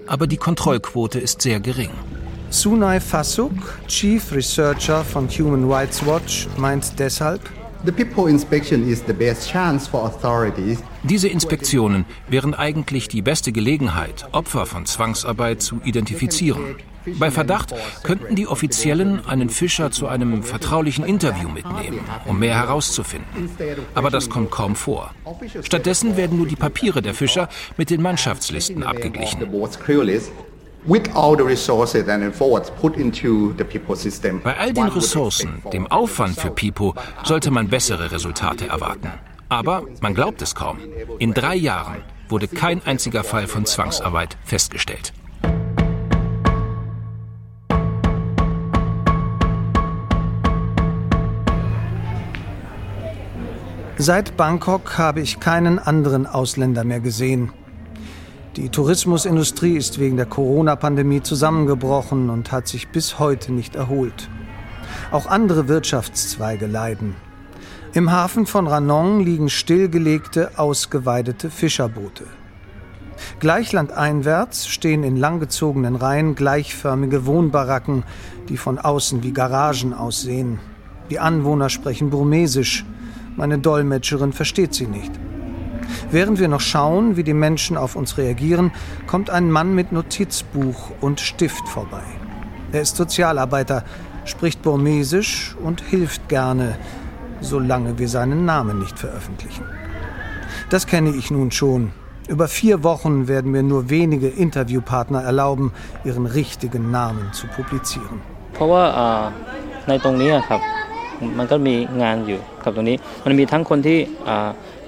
[0.06, 1.90] Aber die Kontrollquote ist sehr gering.
[2.48, 3.52] Sunai Fasuk,
[3.88, 7.42] Chief Researcher von Human Rights Watch, meint deshalb,
[11.04, 16.76] diese Inspektionen wären eigentlich die beste Gelegenheit, Opfer von Zwangsarbeit zu identifizieren.
[17.18, 23.48] Bei Verdacht könnten die Offiziellen einen Fischer zu einem vertraulichen Interview mitnehmen, um mehr herauszufinden.
[23.94, 25.14] Aber das kommt kaum vor.
[25.62, 29.46] Stattdessen werden nur die Papiere der Fischer mit den Mannschaftslisten abgeglichen.
[30.88, 31.02] Bei
[34.56, 39.10] all den Ressourcen, dem Aufwand für Pipo, sollte man bessere Resultate erwarten.
[39.50, 40.78] Aber man glaubt es kaum.
[41.18, 41.98] In drei Jahren
[42.30, 45.12] wurde kein einziger Fall von Zwangsarbeit festgestellt.
[53.98, 57.52] Seit Bangkok habe ich keinen anderen Ausländer mehr gesehen.
[58.58, 64.28] Die Tourismusindustrie ist wegen der Corona-Pandemie zusammengebrochen und hat sich bis heute nicht erholt.
[65.12, 67.14] Auch andere Wirtschaftszweige leiden.
[67.92, 72.24] Im Hafen von Ranong liegen stillgelegte, ausgeweidete Fischerboote.
[73.38, 78.02] Gleichlandeinwärts stehen in langgezogenen Reihen gleichförmige Wohnbaracken,
[78.48, 80.58] die von außen wie Garagen aussehen.
[81.10, 82.84] Die Anwohner sprechen Burmesisch.
[83.36, 85.12] Meine Dolmetscherin versteht sie nicht.
[86.10, 88.72] Während wir noch schauen, wie die Menschen auf uns reagieren,
[89.06, 92.02] kommt ein Mann mit Notizbuch und Stift vorbei.
[92.72, 93.84] Er ist Sozialarbeiter,
[94.24, 96.76] spricht Burmesisch und hilft gerne,
[97.40, 99.64] solange wir seinen Namen nicht veröffentlichen.
[100.70, 101.92] Das kenne ich nun schon.
[102.28, 105.72] Über vier Wochen werden mir nur wenige Interviewpartner erlauben,
[106.04, 108.20] ihren richtigen Namen zu publizieren.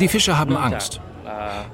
[0.00, 1.00] Die Fischer haben Angst.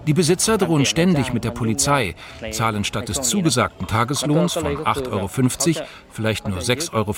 [0.06, 2.14] Die Besitzer drohen ständig mit der Polizei,
[2.50, 7.14] zahlen statt des zugesagten Tageslohns von 8,50 Euro vielleicht nur 6,85 Euro.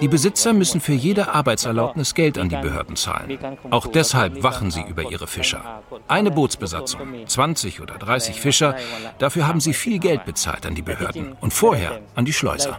[0.00, 3.38] Die Besitzer müssen für jede Arbeitserlaubnis Geld an die Behörden zahlen.
[3.70, 5.82] Auch deshalb wachen sie über ihre Fischer.
[6.08, 8.76] Eine Bootsbesatzung, 20 oder 30 Fischer,
[9.18, 11.36] dafür haben sie viel Geld bezahlt an die Behörden.
[11.40, 12.78] und vorher an die Schleuser.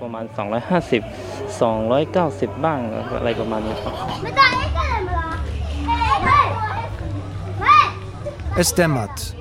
[8.57, 9.35] Es dämmert.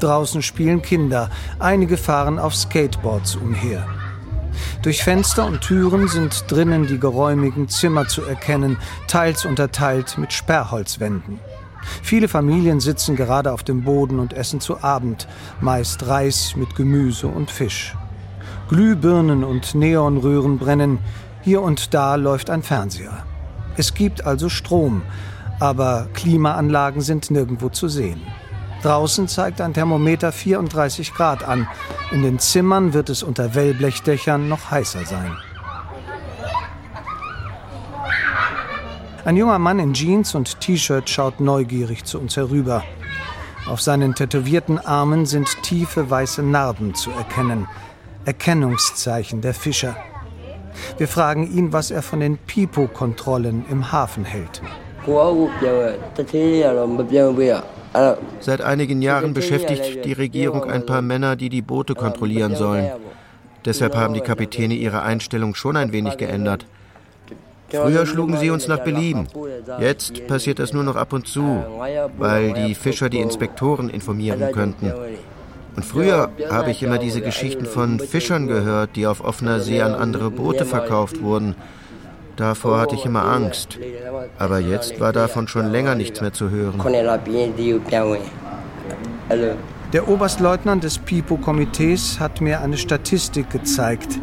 [0.00, 3.86] Draußen spielen Kinder, einige fahren auf Skateboards umher.
[4.82, 11.38] Durch Fenster und Türen sind drinnen die geräumigen Zimmer zu erkennen, teils unterteilt mit Sperrholzwänden.
[12.02, 15.28] Viele Familien sitzen gerade auf dem Boden und essen zu Abend,
[15.60, 17.94] meist Reis mit Gemüse und Fisch.
[18.68, 20.98] Glühbirnen und Neonröhren brennen,
[21.42, 23.24] hier und da läuft ein Fernseher.
[23.76, 25.02] Es gibt also Strom,
[25.60, 28.20] aber Klimaanlagen sind nirgendwo zu sehen.
[28.82, 31.68] Draußen zeigt ein Thermometer 34 Grad an.
[32.12, 35.36] In den Zimmern wird es unter Wellblechdächern noch heißer sein.
[39.24, 42.82] Ein junger Mann in Jeans und T-Shirt schaut neugierig zu uns herüber.
[43.68, 47.68] Auf seinen tätowierten Armen sind tiefe weiße Narben zu erkennen.
[48.24, 49.94] Erkennungszeichen der Fischer.
[50.96, 54.62] Wir fragen ihn, was er von den Pipo-Kontrollen im Hafen hält.
[58.40, 62.90] Seit einigen Jahren beschäftigt die Regierung ein paar Männer, die die Boote kontrollieren sollen.
[63.64, 66.66] Deshalb haben die Kapitäne ihre Einstellung schon ein wenig geändert.
[67.68, 69.28] Früher schlugen sie uns nach Belieben.
[69.78, 71.64] Jetzt passiert das nur noch ab und zu,
[72.18, 74.92] weil die Fischer die Inspektoren informieren könnten.
[75.76, 79.94] Und früher habe ich immer diese Geschichten von Fischern gehört, die auf offener See an
[79.94, 81.54] andere Boote verkauft wurden.
[82.40, 83.78] Davor hatte ich immer Angst.
[84.38, 86.80] Aber jetzt war davon schon länger nichts mehr zu hören.
[89.92, 94.18] Der Oberstleutnant des PIPO-Komitees hat mir eine Statistik gezeigt.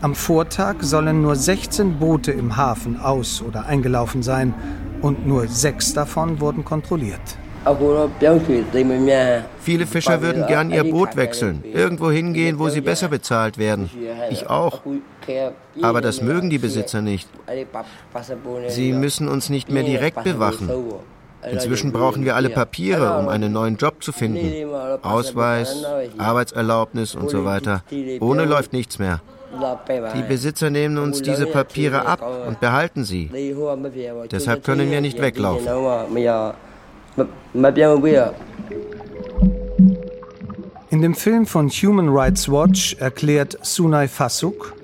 [0.00, 4.54] Am Vortag sollen nur 16 Boote im Hafen aus- oder eingelaufen sein
[5.02, 7.20] und nur sechs davon wurden kontrolliert.
[9.60, 13.90] Viele Fischer würden gern ihr Boot wechseln, irgendwo hingehen, wo sie besser bezahlt werden.
[14.30, 14.80] Ich auch.
[15.82, 17.28] Aber das mögen die Besitzer nicht.
[18.68, 20.70] Sie müssen uns nicht mehr direkt bewachen.
[21.50, 24.68] Inzwischen brauchen wir alle Papiere, um einen neuen Job zu finden.
[25.02, 25.84] Ausweis,
[26.18, 27.82] Arbeitserlaubnis und so weiter.
[28.20, 29.20] Ohne läuft nichts mehr.
[30.14, 33.30] Die Besitzer nehmen uns diese Papiere ab und behalten sie.
[34.30, 35.66] Deshalb können wir nicht weglaufen.
[40.90, 44.74] In dem Film von Human Rights Watch erklärt Sunay Fasuk,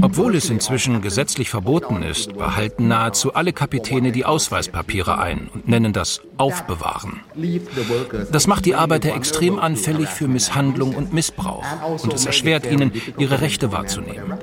[0.00, 5.92] obwohl es inzwischen gesetzlich verboten ist, behalten nahezu alle Kapitäne die Ausweispapiere ein und nennen
[5.92, 7.20] das Aufbewahren.
[8.30, 11.64] Das macht die Arbeiter extrem anfällig für Misshandlung und Missbrauch
[12.02, 14.38] und es erschwert ihnen, ihre Rechte wahrzunehmen.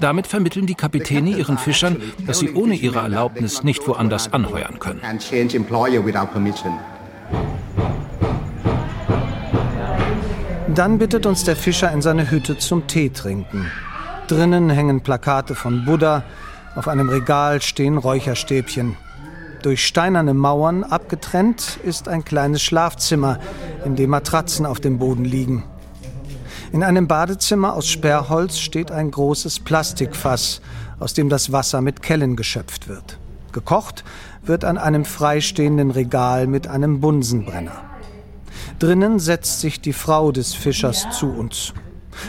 [0.00, 5.00] Damit vermitteln die Kapitäne ihren Fischern, dass sie ohne ihre Erlaubnis nicht woanders anheuern können.
[10.74, 13.70] Dann bittet uns der Fischer in seine Hütte zum Tee trinken.
[14.28, 16.22] Drinnen hängen Plakate von Buddha,
[16.76, 18.96] auf einem Regal stehen Räucherstäbchen.
[19.62, 23.40] Durch steinerne Mauern abgetrennt ist ein kleines Schlafzimmer,
[23.84, 25.64] in dem Matratzen auf dem Boden liegen.
[26.70, 30.60] In einem Badezimmer aus Sperrholz steht ein großes Plastikfass,
[30.98, 33.18] aus dem das Wasser mit Kellen geschöpft wird.
[33.52, 34.04] Gekocht
[34.42, 37.72] wird an einem freistehenden Regal mit einem Bunsenbrenner.
[38.78, 41.72] Drinnen setzt sich die Frau des Fischers zu uns.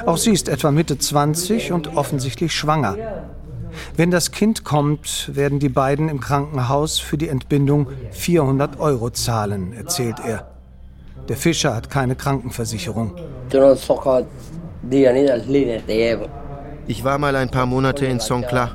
[0.06, 2.96] Auch sie ist etwa Mitte 20 und offensichtlich schwanger.
[3.96, 9.74] Wenn das Kind kommt, werden die beiden im Krankenhaus für die Entbindung 400 Euro zahlen,
[9.74, 10.49] erzählt er.
[11.30, 13.16] Der Fischer hat keine Krankenversicherung.
[16.88, 18.72] Ich war mal ein paar Monate in Songkla.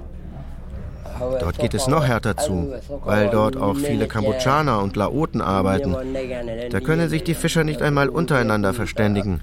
[1.40, 2.74] Dort geht es noch härter zu,
[3.04, 5.96] weil dort auch viele Kambodschaner und Laoten arbeiten.
[6.70, 9.40] Da können sich die Fischer nicht einmal untereinander verständigen.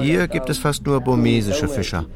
[0.00, 2.06] Hier gibt es fast nur burmesische Fischer.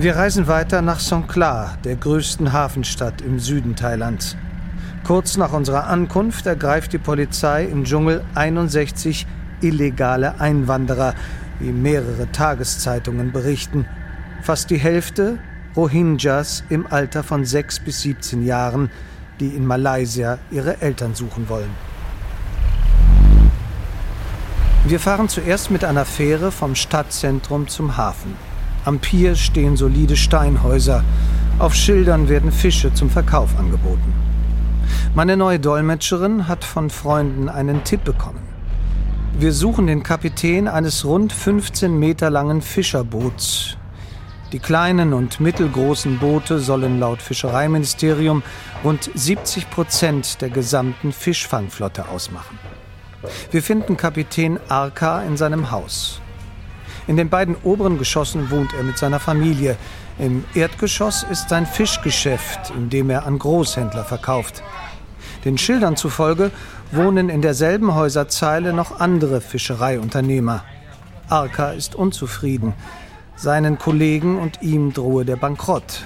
[0.00, 4.34] Wir reisen weiter nach Songkhla, der größten Hafenstadt im Süden Thailands.
[5.04, 9.26] Kurz nach unserer Ankunft ergreift die Polizei im Dschungel 61
[9.60, 11.12] illegale Einwanderer,
[11.58, 13.84] wie mehrere Tageszeitungen berichten.
[14.40, 15.38] Fast die Hälfte
[15.76, 18.90] Rohingyas im Alter von 6 bis 17 Jahren,
[19.38, 21.74] die in Malaysia ihre Eltern suchen wollen.
[24.86, 28.49] Wir fahren zuerst mit einer Fähre vom Stadtzentrum zum Hafen.
[28.84, 31.04] Am Pier stehen solide Steinhäuser.
[31.58, 34.14] Auf Schildern werden Fische zum Verkauf angeboten.
[35.14, 38.40] Meine neue Dolmetscherin hat von Freunden einen Tipp bekommen.
[39.38, 43.76] Wir suchen den Kapitän eines rund 15 Meter langen Fischerboots.
[44.52, 48.42] Die kleinen und mittelgroßen Boote sollen laut Fischereiministerium
[48.82, 52.58] rund 70 Prozent der gesamten Fischfangflotte ausmachen.
[53.50, 56.20] Wir finden Kapitän Arka in seinem Haus.
[57.10, 59.76] In den beiden oberen Geschossen wohnt er mit seiner Familie.
[60.20, 64.62] Im Erdgeschoss ist sein Fischgeschäft, in dem er an Großhändler verkauft.
[65.44, 66.52] Den Schildern zufolge
[66.92, 70.62] wohnen in derselben Häuserzeile noch andere Fischereiunternehmer.
[71.28, 72.74] Arka ist unzufrieden.
[73.34, 76.04] Seinen Kollegen und ihm drohe der Bankrott.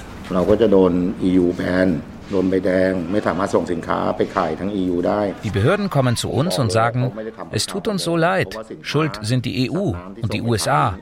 [5.44, 7.12] Die Behörden kommen zu uns und sagen,
[7.50, 10.98] es tut uns so leid, schuld sind die EU und die USA.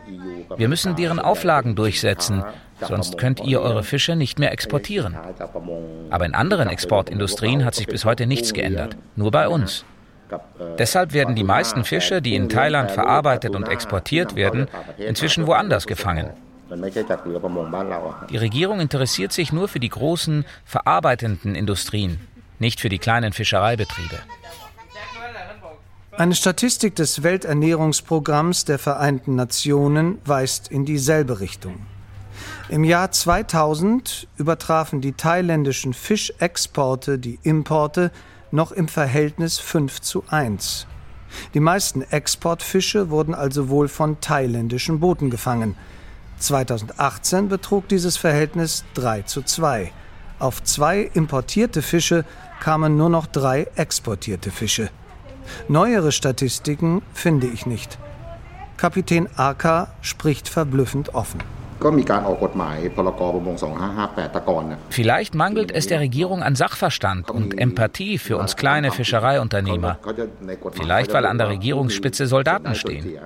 [0.57, 2.43] Wir müssen deren Auflagen durchsetzen,
[2.81, 5.17] sonst könnt ihr eure Fische nicht mehr exportieren.
[6.11, 9.85] Aber in anderen Exportindustrien hat sich bis heute nichts geändert, nur bei uns.
[10.79, 14.67] Deshalb werden die meisten Fische, die in Thailand verarbeitet und exportiert werden,
[14.97, 16.31] inzwischen woanders gefangen.
[18.31, 22.21] Die Regierung interessiert sich nur für die großen verarbeitenden Industrien,
[22.59, 24.19] nicht für die kleinen Fischereibetriebe.
[26.13, 31.87] Eine Statistik des Welternährungsprogramms der Vereinten Nationen weist in dieselbe Richtung.
[32.69, 38.11] Im Jahr 2000 übertrafen die thailändischen Fischexporte die Importe
[38.51, 40.87] noch im Verhältnis 5 zu 1.
[41.55, 45.77] Die meisten Exportfische wurden also wohl von thailändischen Booten gefangen.
[46.43, 49.93] 2018 betrug dieses Verhältnis 3 zu 2.
[50.39, 52.25] Auf zwei importierte Fische
[52.61, 54.91] kamen nur noch drei exportierte Fische.
[55.69, 57.99] Neuere Statistiken finde ich nicht.
[58.77, 61.41] Kapitän Aka spricht verblüffend offen.
[64.91, 69.99] Vielleicht mangelt es der Regierung an Sachverstand und Empathie für uns kleine Fischereiunternehmer.
[70.73, 73.19] Vielleicht, weil an der Regierungsspitze Soldaten stehen.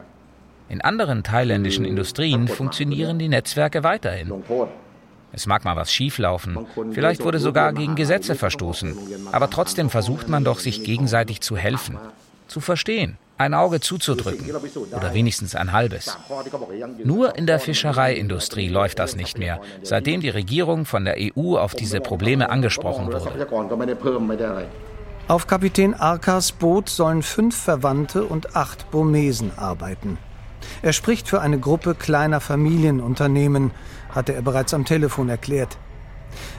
[0.69, 4.33] In anderen thailändischen Industrien funktionieren die Netzwerke weiterhin.
[5.33, 8.97] Es mag mal was schieflaufen, vielleicht wurde sogar gegen Gesetze verstoßen,
[9.33, 11.99] aber trotzdem versucht man doch, sich gegenseitig zu helfen,
[12.47, 14.51] zu verstehen, ein Auge zuzudrücken.
[14.97, 16.17] Oder wenigstens ein halbes.
[17.05, 21.75] Nur in der Fischereiindustrie läuft das nicht mehr, seitdem die Regierung von der EU auf
[21.75, 23.47] diese Probleme angesprochen wurde.
[25.29, 30.19] Auf Kapitän Arkas Boot sollen fünf Verwandte und acht Burmesen arbeiten.
[30.83, 33.71] Er spricht für eine Gruppe kleiner Familienunternehmen,
[34.11, 35.79] hatte er bereits am Telefon erklärt.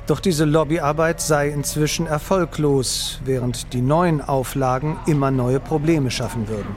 [0.07, 6.75] Doch diese Lobbyarbeit sei inzwischen erfolglos, während die neuen Auflagen immer neue Probleme schaffen würden.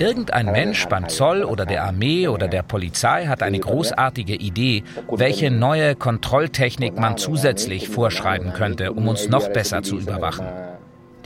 [0.00, 5.50] Irgendein Mensch beim Zoll oder der Armee oder der Polizei hat eine großartige Idee, welche
[5.50, 10.46] neue Kontrolltechnik man zusätzlich vorschreiben könnte, um uns noch besser zu überwachen.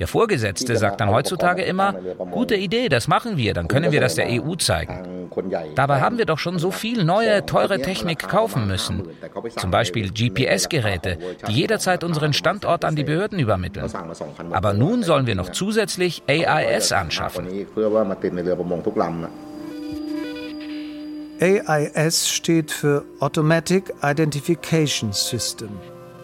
[0.03, 1.94] Der Vorgesetzte sagt dann heutzutage immer,
[2.32, 5.28] gute Idee, das machen wir, dann können wir das der EU zeigen.
[5.76, 9.05] Dabei haben wir doch schon so viel neue, teure Technik kaufen müssen.
[9.57, 13.88] Zum Beispiel GPS-Geräte, die jederzeit unseren Standort an die Behörden übermitteln.
[14.50, 17.46] Aber nun sollen wir noch zusätzlich AIS anschaffen.
[21.40, 25.70] AIS steht für Automatic Identification System.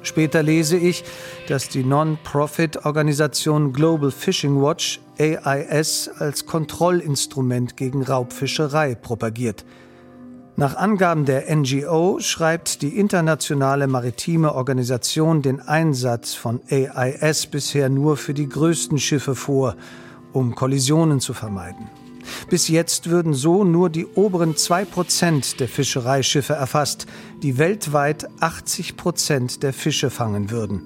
[0.02, 1.04] Später lese ich,
[1.48, 9.64] dass die Non-Profit-Organisation Global Fishing Watch AIS als Kontrollinstrument gegen Raubfischerei propagiert.
[10.56, 18.16] Nach Angaben der NGO schreibt die internationale maritime Organisation den Einsatz von AIS bisher nur
[18.16, 19.76] für die größten Schiffe vor,
[20.32, 21.88] um Kollisionen zu vermeiden.
[22.50, 27.06] Bis jetzt würden so nur die oberen 2% der Fischereischiffe erfasst,
[27.42, 30.82] die weltweit 80% der Fische fangen würden.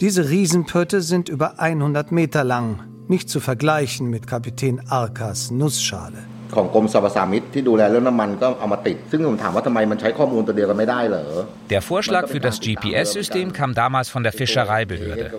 [0.00, 6.18] Diese Riesenpötte sind über 100 Meter lang, nicht zu vergleichen mit Kapitän Arkas Nussschale.
[11.70, 15.32] Der Vorschlag für das GPS-System kam damals von der Fischereibehörde.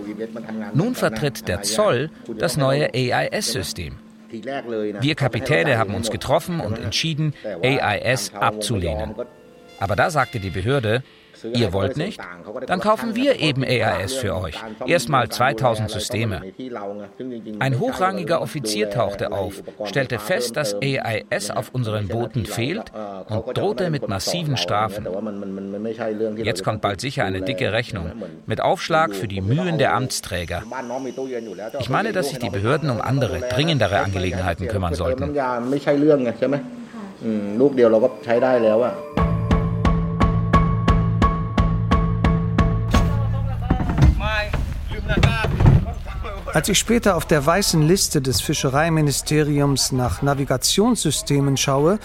[0.73, 3.97] Nun vertritt der Zoll das neue AIS-System.
[4.31, 9.15] Wir Kapitäne haben uns getroffen und entschieden, AIS abzulehnen.
[9.79, 11.03] Aber da sagte die Behörde,
[11.52, 12.20] Ihr wollt nicht?
[12.66, 14.56] Dann kaufen wir eben EAS für euch.
[14.86, 16.42] Erstmal 2000 Systeme.
[17.58, 22.92] Ein hochrangiger Offizier tauchte auf, stellte fest, dass EAS auf unseren Booten fehlt
[23.28, 25.06] und drohte mit massiven Strafen.
[26.36, 28.12] Jetzt kommt bald sicher eine dicke Rechnung
[28.46, 30.62] mit Aufschlag für die Mühen der Amtsträger.
[31.80, 35.34] Ich meine, dass sich die Behörden um andere, dringendere Angelegenheiten kümmern sollten.
[37.60, 38.92] ลูกเดียวเราก็ใช้ได้แล้วอะ
[46.51, 51.99] Als ich später auf der weißen Liste des Fischereiministeriums nach Navigationssystemen schaue,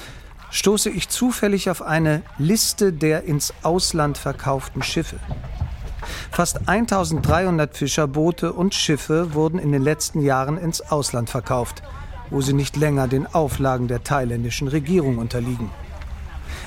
[0.51, 5.17] stoße ich zufällig auf eine Liste der ins Ausland verkauften Schiffe.
[6.31, 11.83] Fast 1300 Fischerboote und Schiffe wurden in den letzten Jahren ins Ausland verkauft,
[12.29, 15.71] wo sie nicht länger den Auflagen der thailändischen Regierung unterliegen.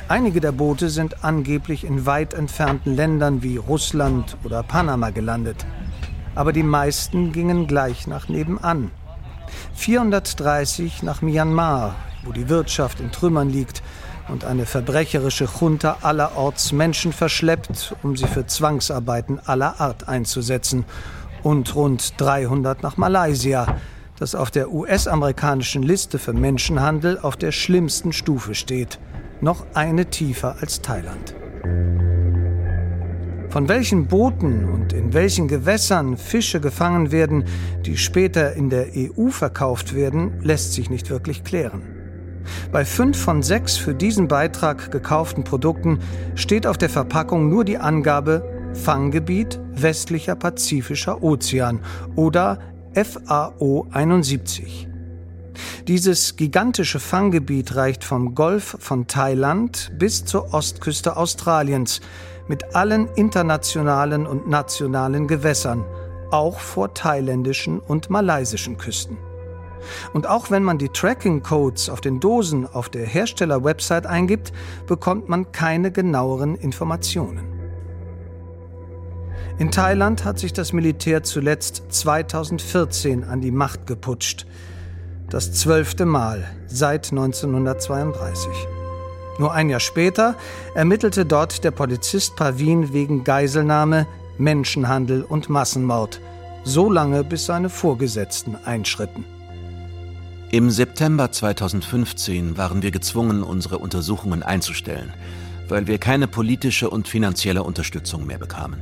[0.07, 5.65] Einige der Boote sind angeblich in weit entfernten Ländern wie Russland oder Panama gelandet
[6.37, 8.91] aber die meisten gingen gleich nach nebenan.
[9.73, 13.81] 430 nach Myanmar, wo die Wirtschaft in Trümmern liegt
[14.29, 20.85] und eine verbrecherische Junta allerorts Menschen verschleppt, um sie für Zwangsarbeiten aller Art einzusetzen.
[21.41, 23.77] Und rund 300 nach Malaysia,
[24.19, 28.99] das auf der US-amerikanischen Liste für Menschenhandel auf der schlimmsten Stufe steht.
[29.41, 31.33] Noch eine tiefer als Thailand.
[33.49, 37.45] Von welchen Booten und in welchen Gewässern Fische gefangen werden,
[37.85, 41.81] die später in der EU verkauft werden, lässt sich nicht wirklich klären.
[42.71, 45.99] Bei fünf von sechs für diesen Beitrag gekauften Produkten
[46.35, 51.79] steht auf der Verpackung nur die Angabe Fanggebiet westlicher Pazifischer Ozean
[52.15, 52.59] oder
[52.93, 54.87] FAO 71.
[55.87, 62.01] Dieses gigantische Fanggebiet reicht vom Golf von Thailand bis zur Ostküste Australiens,
[62.47, 65.85] mit allen internationalen und nationalen Gewässern,
[66.31, 69.17] auch vor thailändischen und malaysischen Küsten.
[70.13, 74.51] Und auch wenn man die Tracking-Codes auf den Dosen auf der Hersteller-Website eingibt,
[74.85, 77.57] bekommt man keine genaueren Informationen.
[79.59, 84.45] In Thailand hat sich das Militär zuletzt 2014 an die Macht geputscht.
[85.29, 88.76] Das zwölfte Mal seit 1932.
[89.37, 90.35] Nur ein Jahr später
[90.73, 94.07] ermittelte dort der Polizist Pavin wegen Geiselnahme,
[94.37, 96.19] Menschenhandel und Massenmord,
[96.63, 99.23] so lange bis seine Vorgesetzten einschritten.
[100.49, 105.13] Im September 2015 waren wir gezwungen, unsere Untersuchungen einzustellen,
[105.67, 108.81] weil wir keine politische und finanzielle Unterstützung mehr bekamen.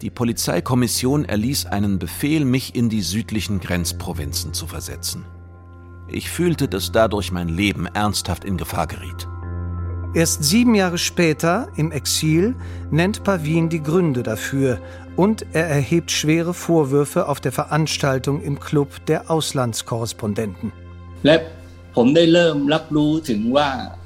[0.00, 5.24] Die Polizeikommission erließ einen Befehl, mich in die südlichen Grenzprovinzen zu versetzen.
[6.08, 9.28] Ich fühlte, dass dadurch mein Leben ernsthaft in Gefahr geriet.
[10.14, 12.54] Erst sieben Jahre später, im Exil,
[12.92, 14.78] nennt Pavin die Gründe dafür
[15.16, 20.72] und er erhebt schwere Vorwürfe auf der Veranstaltung im Club der Auslandskorrespondenten.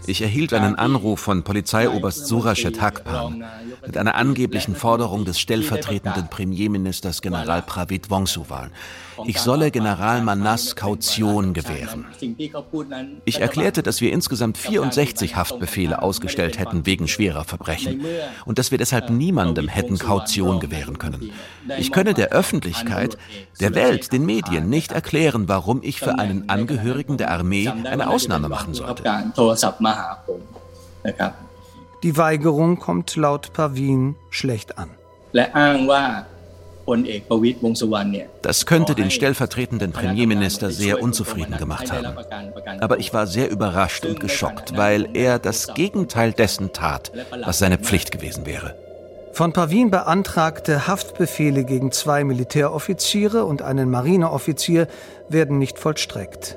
[0.09, 3.45] Ich erhielt einen Anruf von Polizeioberst Surashet Hakpan
[3.85, 8.71] mit einer angeblichen Forderung des stellvertretenden Premierministers General Pravid Wongsuwan.
[9.27, 12.07] Ich solle General Manas Kaution gewähren.
[13.25, 18.01] Ich erklärte, dass wir insgesamt 64 Haftbefehle ausgestellt hätten wegen schwerer Verbrechen
[18.47, 21.33] und dass wir deshalb niemandem hätten Kaution gewähren können.
[21.79, 23.19] Ich könne der Öffentlichkeit,
[23.61, 28.49] der Welt, den Medien nicht erklären, warum ich für einen Angehörigen der Armee eine Ausnahme
[28.49, 29.03] machen sollte.
[32.03, 34.91] Die Weigerung kommt laut Pavin schlecht an.
[38.43, 42.17] Das könnte den stellvertretenden Premierminister sehr unzufrieden gemacht haben.
[42.81, 47.13] Aber ich war sehr überrascht und geschockt, weil er das Gegenteil dessen tat,
[47.45, 48.75] was seine Pflicht gewesen wäre.
[49.33, 54.89] Von Pavin beantragte Haftbefehle gegen zwei Militäroffiziere und einen Marineoffizier
[55.29, 56.57] werden nicht vollstreckt.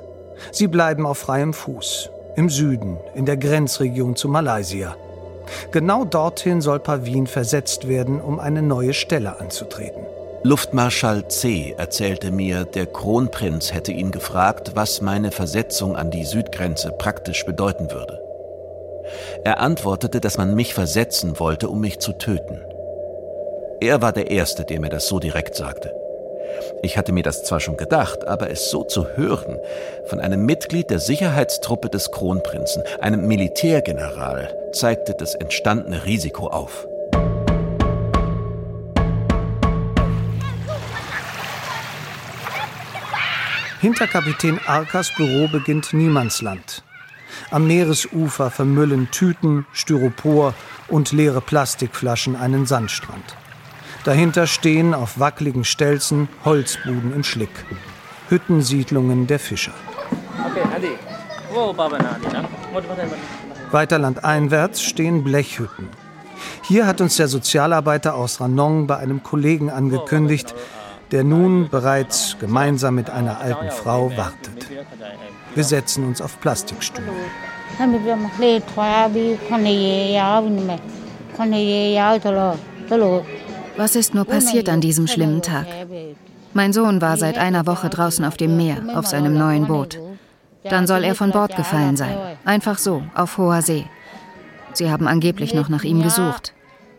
[0.51, 4.95] Sie bleiben auf freiem Fuß, im Süden, in der Grenzregion zu Malaysia.
[5.71, 10.05] Genau dorthin soll Pavin versetzt werden, um eine neue Stelle anzutreten.
[10.43, 11.75] Luftmarschall C.
[11.77, 17.91] erzählte mir, der Kronprinz hätte ihn gefragt, was meine Versetzung an die Südgrenze praktisch bedeuten
[17.91, 18.19] würde.
[19.43, 22.59] Er antwortete, dass man mich versetzen wollte, um mich zu töten.
[23.81, 25.93] Er war der Erste, der mir das so direkt sagte.
[26.83, 29.57] Ich hatte mir das zwar schon gedacht, aber es so zu hören,
[30.05, 36.87] von einem Mitglied der Sicherheitstruppe des Kronprinzen, einem Militärgeneral, zeigte das entstandene Risiko auf.
[43.81, 46.83] Hinter Kapitän Arkas Büro beginnt Niemandsland.
[47.49, 50.53] Am Meeresufer vermüllen Tüten, Styropor
[50.87, 53.35] und leere Plastikflaschen einen Sandstrand.
[54.03, 57.51] Dahinter stehen auf wackeligen Stelzen Holzbuden im Schlick.
[58.29, 59.73] Hüttensiedlungen der Fischer.
[63.71, 65.89] Weiter landeinwärts stehen Blechhütten.
[66.63, 70.55] Hier hat uns der Sozialarbeiter aus Ranong bei einem Kollegen angekündigt,
[71.11, 74.67] der nun bereits gemeinsam mit einer alten Frau wartet.
[75.53, 77.07] Wir setzen uns auf Plastikstühle.
[83.77, 85.65] Was ist nur passiert an diesem schlimmen Tag?
[86.53, 89.99] Mein Sohn war seit einer Woche draußen auf dem Meer, auf seinem neuen Boot.
[90.63, 92.15] Dann soll er von Bord gefallen sein.
[92.45, 93.85] Einfach so, auf hoher See.
[94.73, 96.53] Sie haben angeblich noch nach ihm gesucht.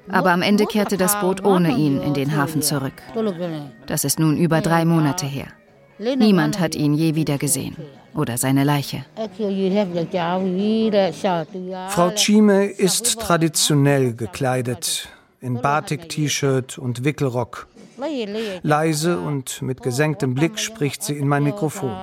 [0.08, 2.94] Aber am Ende kehrte das Boot ohne ihn in den Hafen zurück.
[3.86, 5.46] Das ist nun über drei Monate her.
[5.98, 7.76] Niemand hat ihn je wieder gesehen
[8.14, 9.04] oder seine Leiche.
[11.88, 15.08] Frau Chime ist traditionell gekleidet,
[15.42, 17.66] in Batik-T-Shirt und Wickelrock.
[18.62, 21.94] Leise und mit gesenktem Blick spricht sie in mein Mikrofon.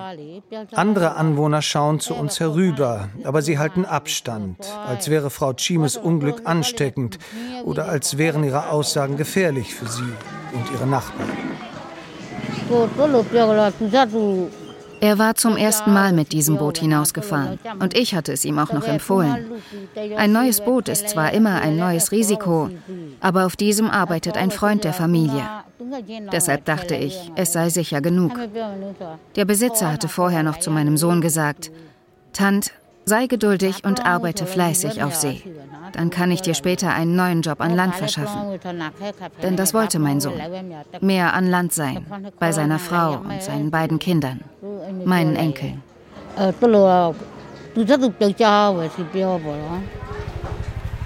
[0.71, 6.41] Andere Anwohner schauen zu uns herüber, aber sie halten Abstand, als wäre Frau Chimes Unglück
[6.45, 7.17] ansteckend
[7.63, 10.13] oder als wären ihre Aussagen gefährlich für sie
[10.53, 11.29] und ihre Nachbarn.
[15.02, 18.74] Er war zum ersten Mal mit diesem Boot hinausgefahren und ich hatte es ihm auch
[18.74, 19.52] noch empfohlen.
[20.18, 22.70] Ein neues Boot ist zwar immer ein neues Risiko,
[23.22, 25.43] aber auf diesem arbeitet ein Freund der Familie.
[26.32, 28.34] Deshalb dachte ich, es sei sicher genug.
[29.36, 31.72] Der Besitzer hatte vorher noch zu meinem Sohn gesagt,
[32.34, 32.72] Tant,
[33.10, 35.41] sei geduldig und arbeite fleißig auf See.
[35.91, 38.60] Dann kann ich dir später einen neuen Job an Land verschaffen.
[39.43, 40.39] Denn das wollte mein Sohn.
[41.01, 42.05] Mehr an Land sein,
[42.39, 44.41] bei seiner Frau und seinen beiden Kindern,
[45.03, 45.82] meinen Enkeln.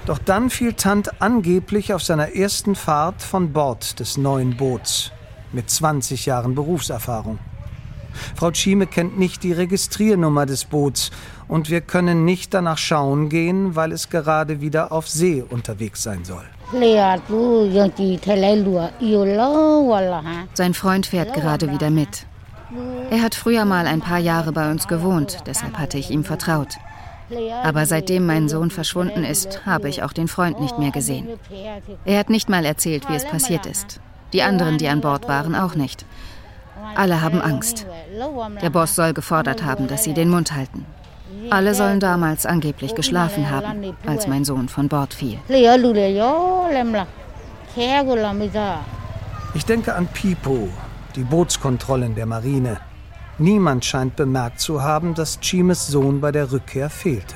[0.06, 5.10] Doch dann fiel Tant angeblich auf seiner ersten Fahrt von Bord des neuen Boots
[5.52, 7.38] mit 20 Jahren Berufserfahrung.
[8.36, 11.10] Frau Schieme kennt nicht die Registriernummer des Boots
[11.48, 16.24] und wir können nicht danach schauen gehen, weil es gerade wieder auf See unterwegs sein
[16.24, 16.44] soll.
[20.54, 22.26] Sein Freund fährt gerade wieder mit.
[23.10, 26.76] Er hat früher mal ein paar Jahre bei uns gewohnt, deshalb hatte ich ihm vertraut.
[27.62, 31.28] Aber seitdem mein Sohn verschwunden ist, habe ich auch den Freund nicht mehr gesehen.
[32.04, 34.00] Er hat nicht mal erzählt, wie es passiert ist.
[34.32, 36.04] Die anderen, die an Bord waren, auch nicht.
[36.96, 37.86] Alle haben Angst.
[38.60, 40.84] Der Boss soll gefordert haben, dass sie den Mund halten.
[41.50, 45.38] Alle sollen damals angeblich geschlafen haben, als mein Sohn von Bord fiel.
[49.54, 50.68] Ich denke an Pipo,
[51.16, 52.78] die Bootskontrollen der Marine.
[53.38, 57.34] Niemand scheint bemerkt zu haben, dass Chimes Sohn bei der Rückkehr fehlte.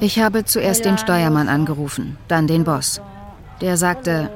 [0.00, 3.00] Ich habe zuerst den Steuermann angerufen, dann den Boss.
[3.60, 4.30] Der sagte,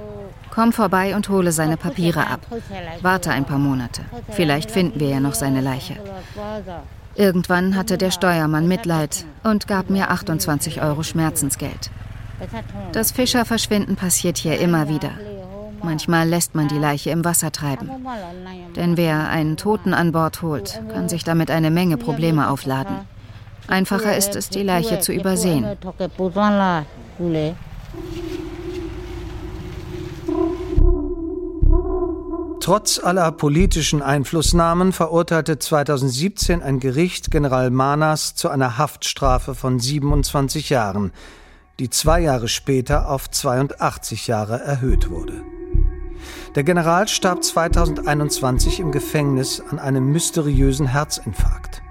[0.52, 2.40] komm vorbei und hole seine Papiere ab.
[3.00, 4.02] Warte ein paar Monate.
[4.30, 5.96] Vielleicht finden wir ja noch seine Leiche.
[7.14, 11.90] Irgendwann hatte der Steuermann Mitleid und gab mir 28 Euro Schmerzensgeld.
[12.92, 15.10] Das Fischerverschwinden passiert hier immer wieder.
[15.82, 17.90] Manchmal lässt man die Leiche im Wasser treiben.
[18.76, 22.96] Denn wer einen Toten an Bord holt, kann sich damit eine Menge Probleme aufladen.
[23.68, 25.66] Einfacher ist es, die Leiche zu übersehen.
[32.62, 40.70] Trotz aller politischen Einflussnahmen verurteilte 2017 ein Gericht General Manas zu einer Haftstrafe von 27
[40.70, 41.10] Jahren,
[41.80, 45.42] die zwei Jahre später auf 82 Jahre erhöht wurde.
[46.54, 51.82] Der General starb 2021 im Gefängnis an einem mysteriösen Herzinfarkt.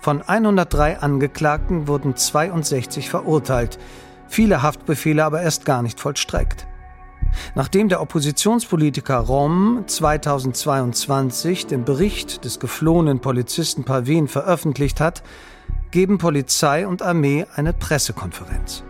[0.00, 3.80] Von 103 Angeklagten wurden 62 verurteilt,
[4.28, 6.68] viele Haftbefehle aber erst gar nicht vollstreckt.
[7.54, 15.22] Nachdem der Oppositionspolitiker Rom 2022 den Bericht des geflohenen Polizisten Pavin veröffentlicht hat,
[15.90, 18.84] geben Polizei und Armee eine Pressekonferenz.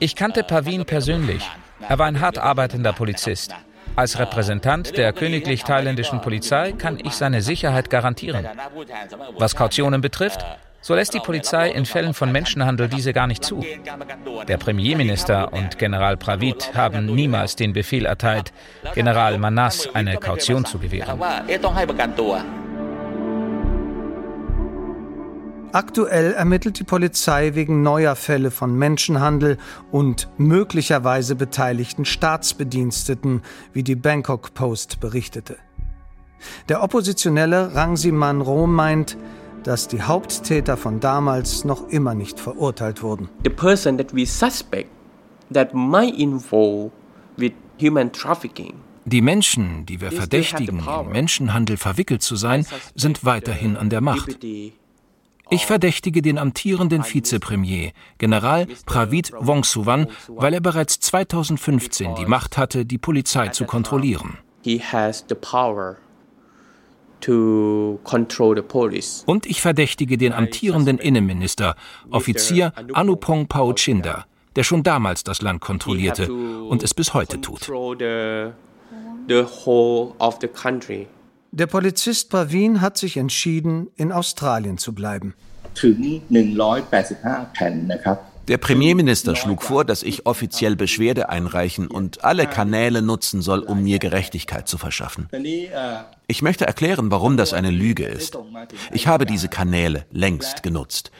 [0.00, 1.50] Ich kannte Pavin persönlich.
[1.88, 3.54] Er war ein hart arbeitender Polizist.
[3.94, 8.46] Als Repräsentant der königlich thailändischen Polizei kann ich seine Sicherheit garantieren.
[9.38, 10.44] Was Kautionen betrifft,
[10.82, 13.64] so lässt die Polizei in Fällen von Menschenhandel diese gar nicht zu.
[14.48, 18.52] Der Premierminister und General Pravid haben niemals den Befehl erteilt,
[18.94, 21.20] General Manas eine Kaution zu gewähren.
[25.74, 29.56] Aktuell ermittelt die Polizei wegen neuer Fälle von Menschenhandel
[29.90, 33.40] und möglicherweise beteiligten Staatsbediensteten,
[33.72, 35.56] wie die Bangkok Post berichtete.
[36.68, 39.16] Der Oppositionelle Rangsiman Rom meint,
[39.62, 43.28] dass die Haupttäter von damals noch immer nicht verurteilt wurden.
[43.44, 44.88] The person that we suspect
[45.52, 46.90] that might involve
[47.36, 53.76] with human trafficking die Menschen, die wir verdächtigen, in Menschenhandel verwickelt zu sein, sind weiterhin
[53.76, 54.38] an der Macht.
[55.50, 62.86] Ich verdächtige den amtierenden Vizepremier, General Pravid Wongsuwan, weil er bereits 2015 die Macht hatte,
[62.86, 64.38] die Polizei zu kontrollieren.
[69.26, 71.76] Und ich verdächtige den amtierenden Innenminister,
[72.10, 77.68] Offizier Anupong Paochinda, der schon damals das Land kontrollierte und es bis heute tut.
[81.54, 85.34] Der Polizist Pravin hat sich entschieden, in Australien zu bleiben.
[88.48, 93.82] Der Premierminister schlug vor, dass ich offiziell Beschwerde einreichen und alle Kanäle nutzen soll, um
[93.82, 95.28] mir Gerechtigkeit zu verschaffen.
[96.26, 98.36] Ich möchte erklären, warum das eine Lüge ist.
[98.92, 101.12] Ich habe diese Kanäle längst genutzt.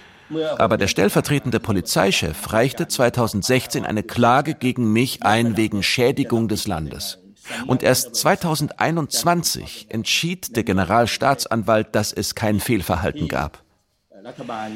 [0.59, 7.19] Aber der stellvertretende Polizeichef reichte 2016 eine Klage gegen mich ein wegen Schädigung des Landes.
[7.67, 13.63] Und erst 2021 entschied der Generalstaatsanwalt, dass es kein Fehlverhalten gab.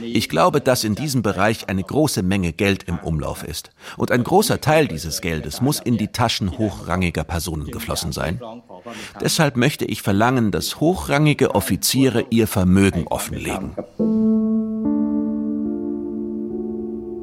[0.03, 3.71] Ich glaube, dass in diesem Bereich eine große Menge Geld im Umlauf ist.
[3.97, 8.41] Und ein großer Teil dieses Geldes muss in die Taschen hochrangiger Personen geflossen sein.
[9.21, 13.77] Deshalb möchte ich verlangen, dass hochrangige Offiziere ihr Vermögen offenlegen.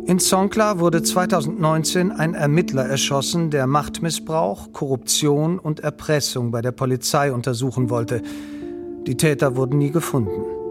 [0.05, 7.31] In Songkla wurde 2019 ein Ermittler erschossen, der Machtmissbrauch, Korruption und Erpressung bei der Polizei
[7.31, 8.21] untersuchen wollte.
[9.07, 10.62] Die Täter wurden nie gefunden.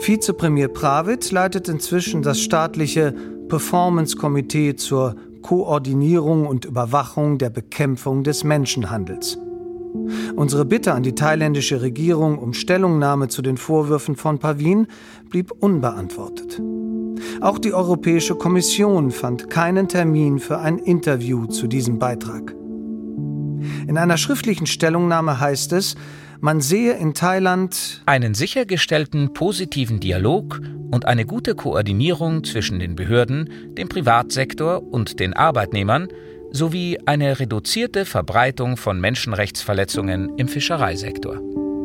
[0.00, 3.14] Vizepremier Pravit leitet inzwischen das staatliche
[3.48, 9.38] Performance-Komitee zur Koordinierung und Überwachung der Bekämpfung des Menschenhandels.
[10.34, 14.88] Unsere Bitte an die thailändische Regierung um Stellungnahme zu den Vorwürfen von Pavin
[15.30, 16.60] blieb unbeantwortet.
[17.40, 22.54] Auch die Europäische Kommission fand keinen Termin für ein Interview zu diesem Beitrag.
[23.86, 25.94] In einer schriftlichen Stellungnahme heißt es,
[26.44, 33.48] man sehe in Thailand einen sichergestellten positiven Dialog und eine gute Koordinierung zwischen den Behörden,
[33.78, 36.08] dem Privatsektor und den Arbeitnehmern
[36.50, 41.40] sowie eine reduzierte Verbreitung von Menschenrechtsverletzungen im Fischereisektor.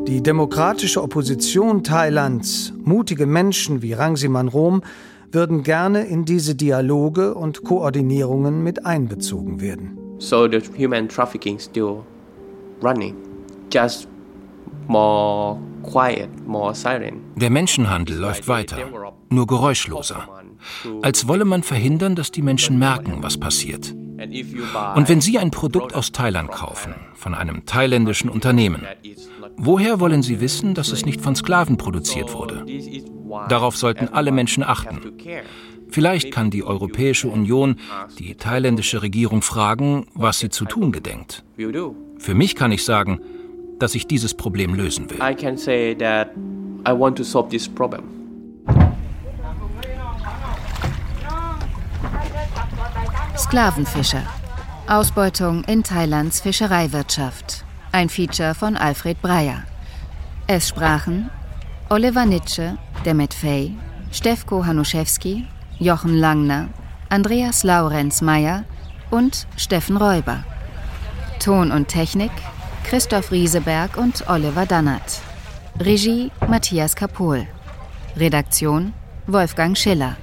[0.06, 4.84] Die demokratische Opposition Thailands, mutige Menschen wie Rangsiman Rom,
[5.32, 9.98] würden gerne in diese Dialoge und Koordinierungen mit einbezogen werden.
[10.18, 12.04] So the human trafficking still
[12.84, 13.16] running,
[13.72, 14.10] just
[17.36, 18.78] Der Menschenhandel läuft weiter,
[19.30, 20.28] nur geräuschloser.
[21.04, 23.94] Als wolle man verhindern, dass die Menschen merken, was passiert.
[24.96, 28.82] Und wenn Sie ein Produkt aus Thailand kaufen, von einem thailändischen Unternehmen,
[29.58, 32.66] woher wollen Sie wissen, dass es nicht von Sklaven produziert wurde?
[33.48, 35.00] Darauf sollten alle Menschen achten.
[35.92, 37.76] Vielleicht kann die Europäische Union
[38.18, 41.44] die thailändische Regierung fragen, was sie zu tun gedenkt.
[42.18, 43.22] Für mich kann ich sagen,
[43.80, 45.20] dass ich dieses Problem lösen will.
[53.38, 54.24] Sklavenfischer.
[54.88, 57.64] Ausbeutung in Thailands Fischereiwirtschaft.
[57.92, 59.64] Ein Feature von Alfred Breyer.
[60.46, 61.30] Es sprachen
[61.90, 63.76] Oliver Nitsche, Demet Fey,
[64.12, 65.46] Stefko Hanuszewski,
[65.80, 66.70] Jochen Langner,
[67.10, 68.66] Andreas Laurenz Meyer
[69.10, 70.44] und Steffen Räuber.
[71.40, 72.32] Ton und Technik
[72.90, 75.22] Christoph Rieseberg und Oliver Dannert.
[75.80, 77.46] Regie Matthias Kapohl.
[78.18, 78.94] Redaktion
[79.28, 80.18] Wolfgang Schiller.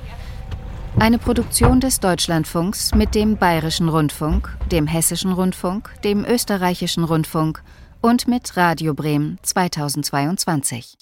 [0.99, 7.63] Eine Produktion des Deutschlandfunks mit dem Bayerischen Rundfunk, dem Hessischen Rundfunk, dem Österreichischen Rundfunk
[8.01, 10.95] und mit Radio Bremen 2022.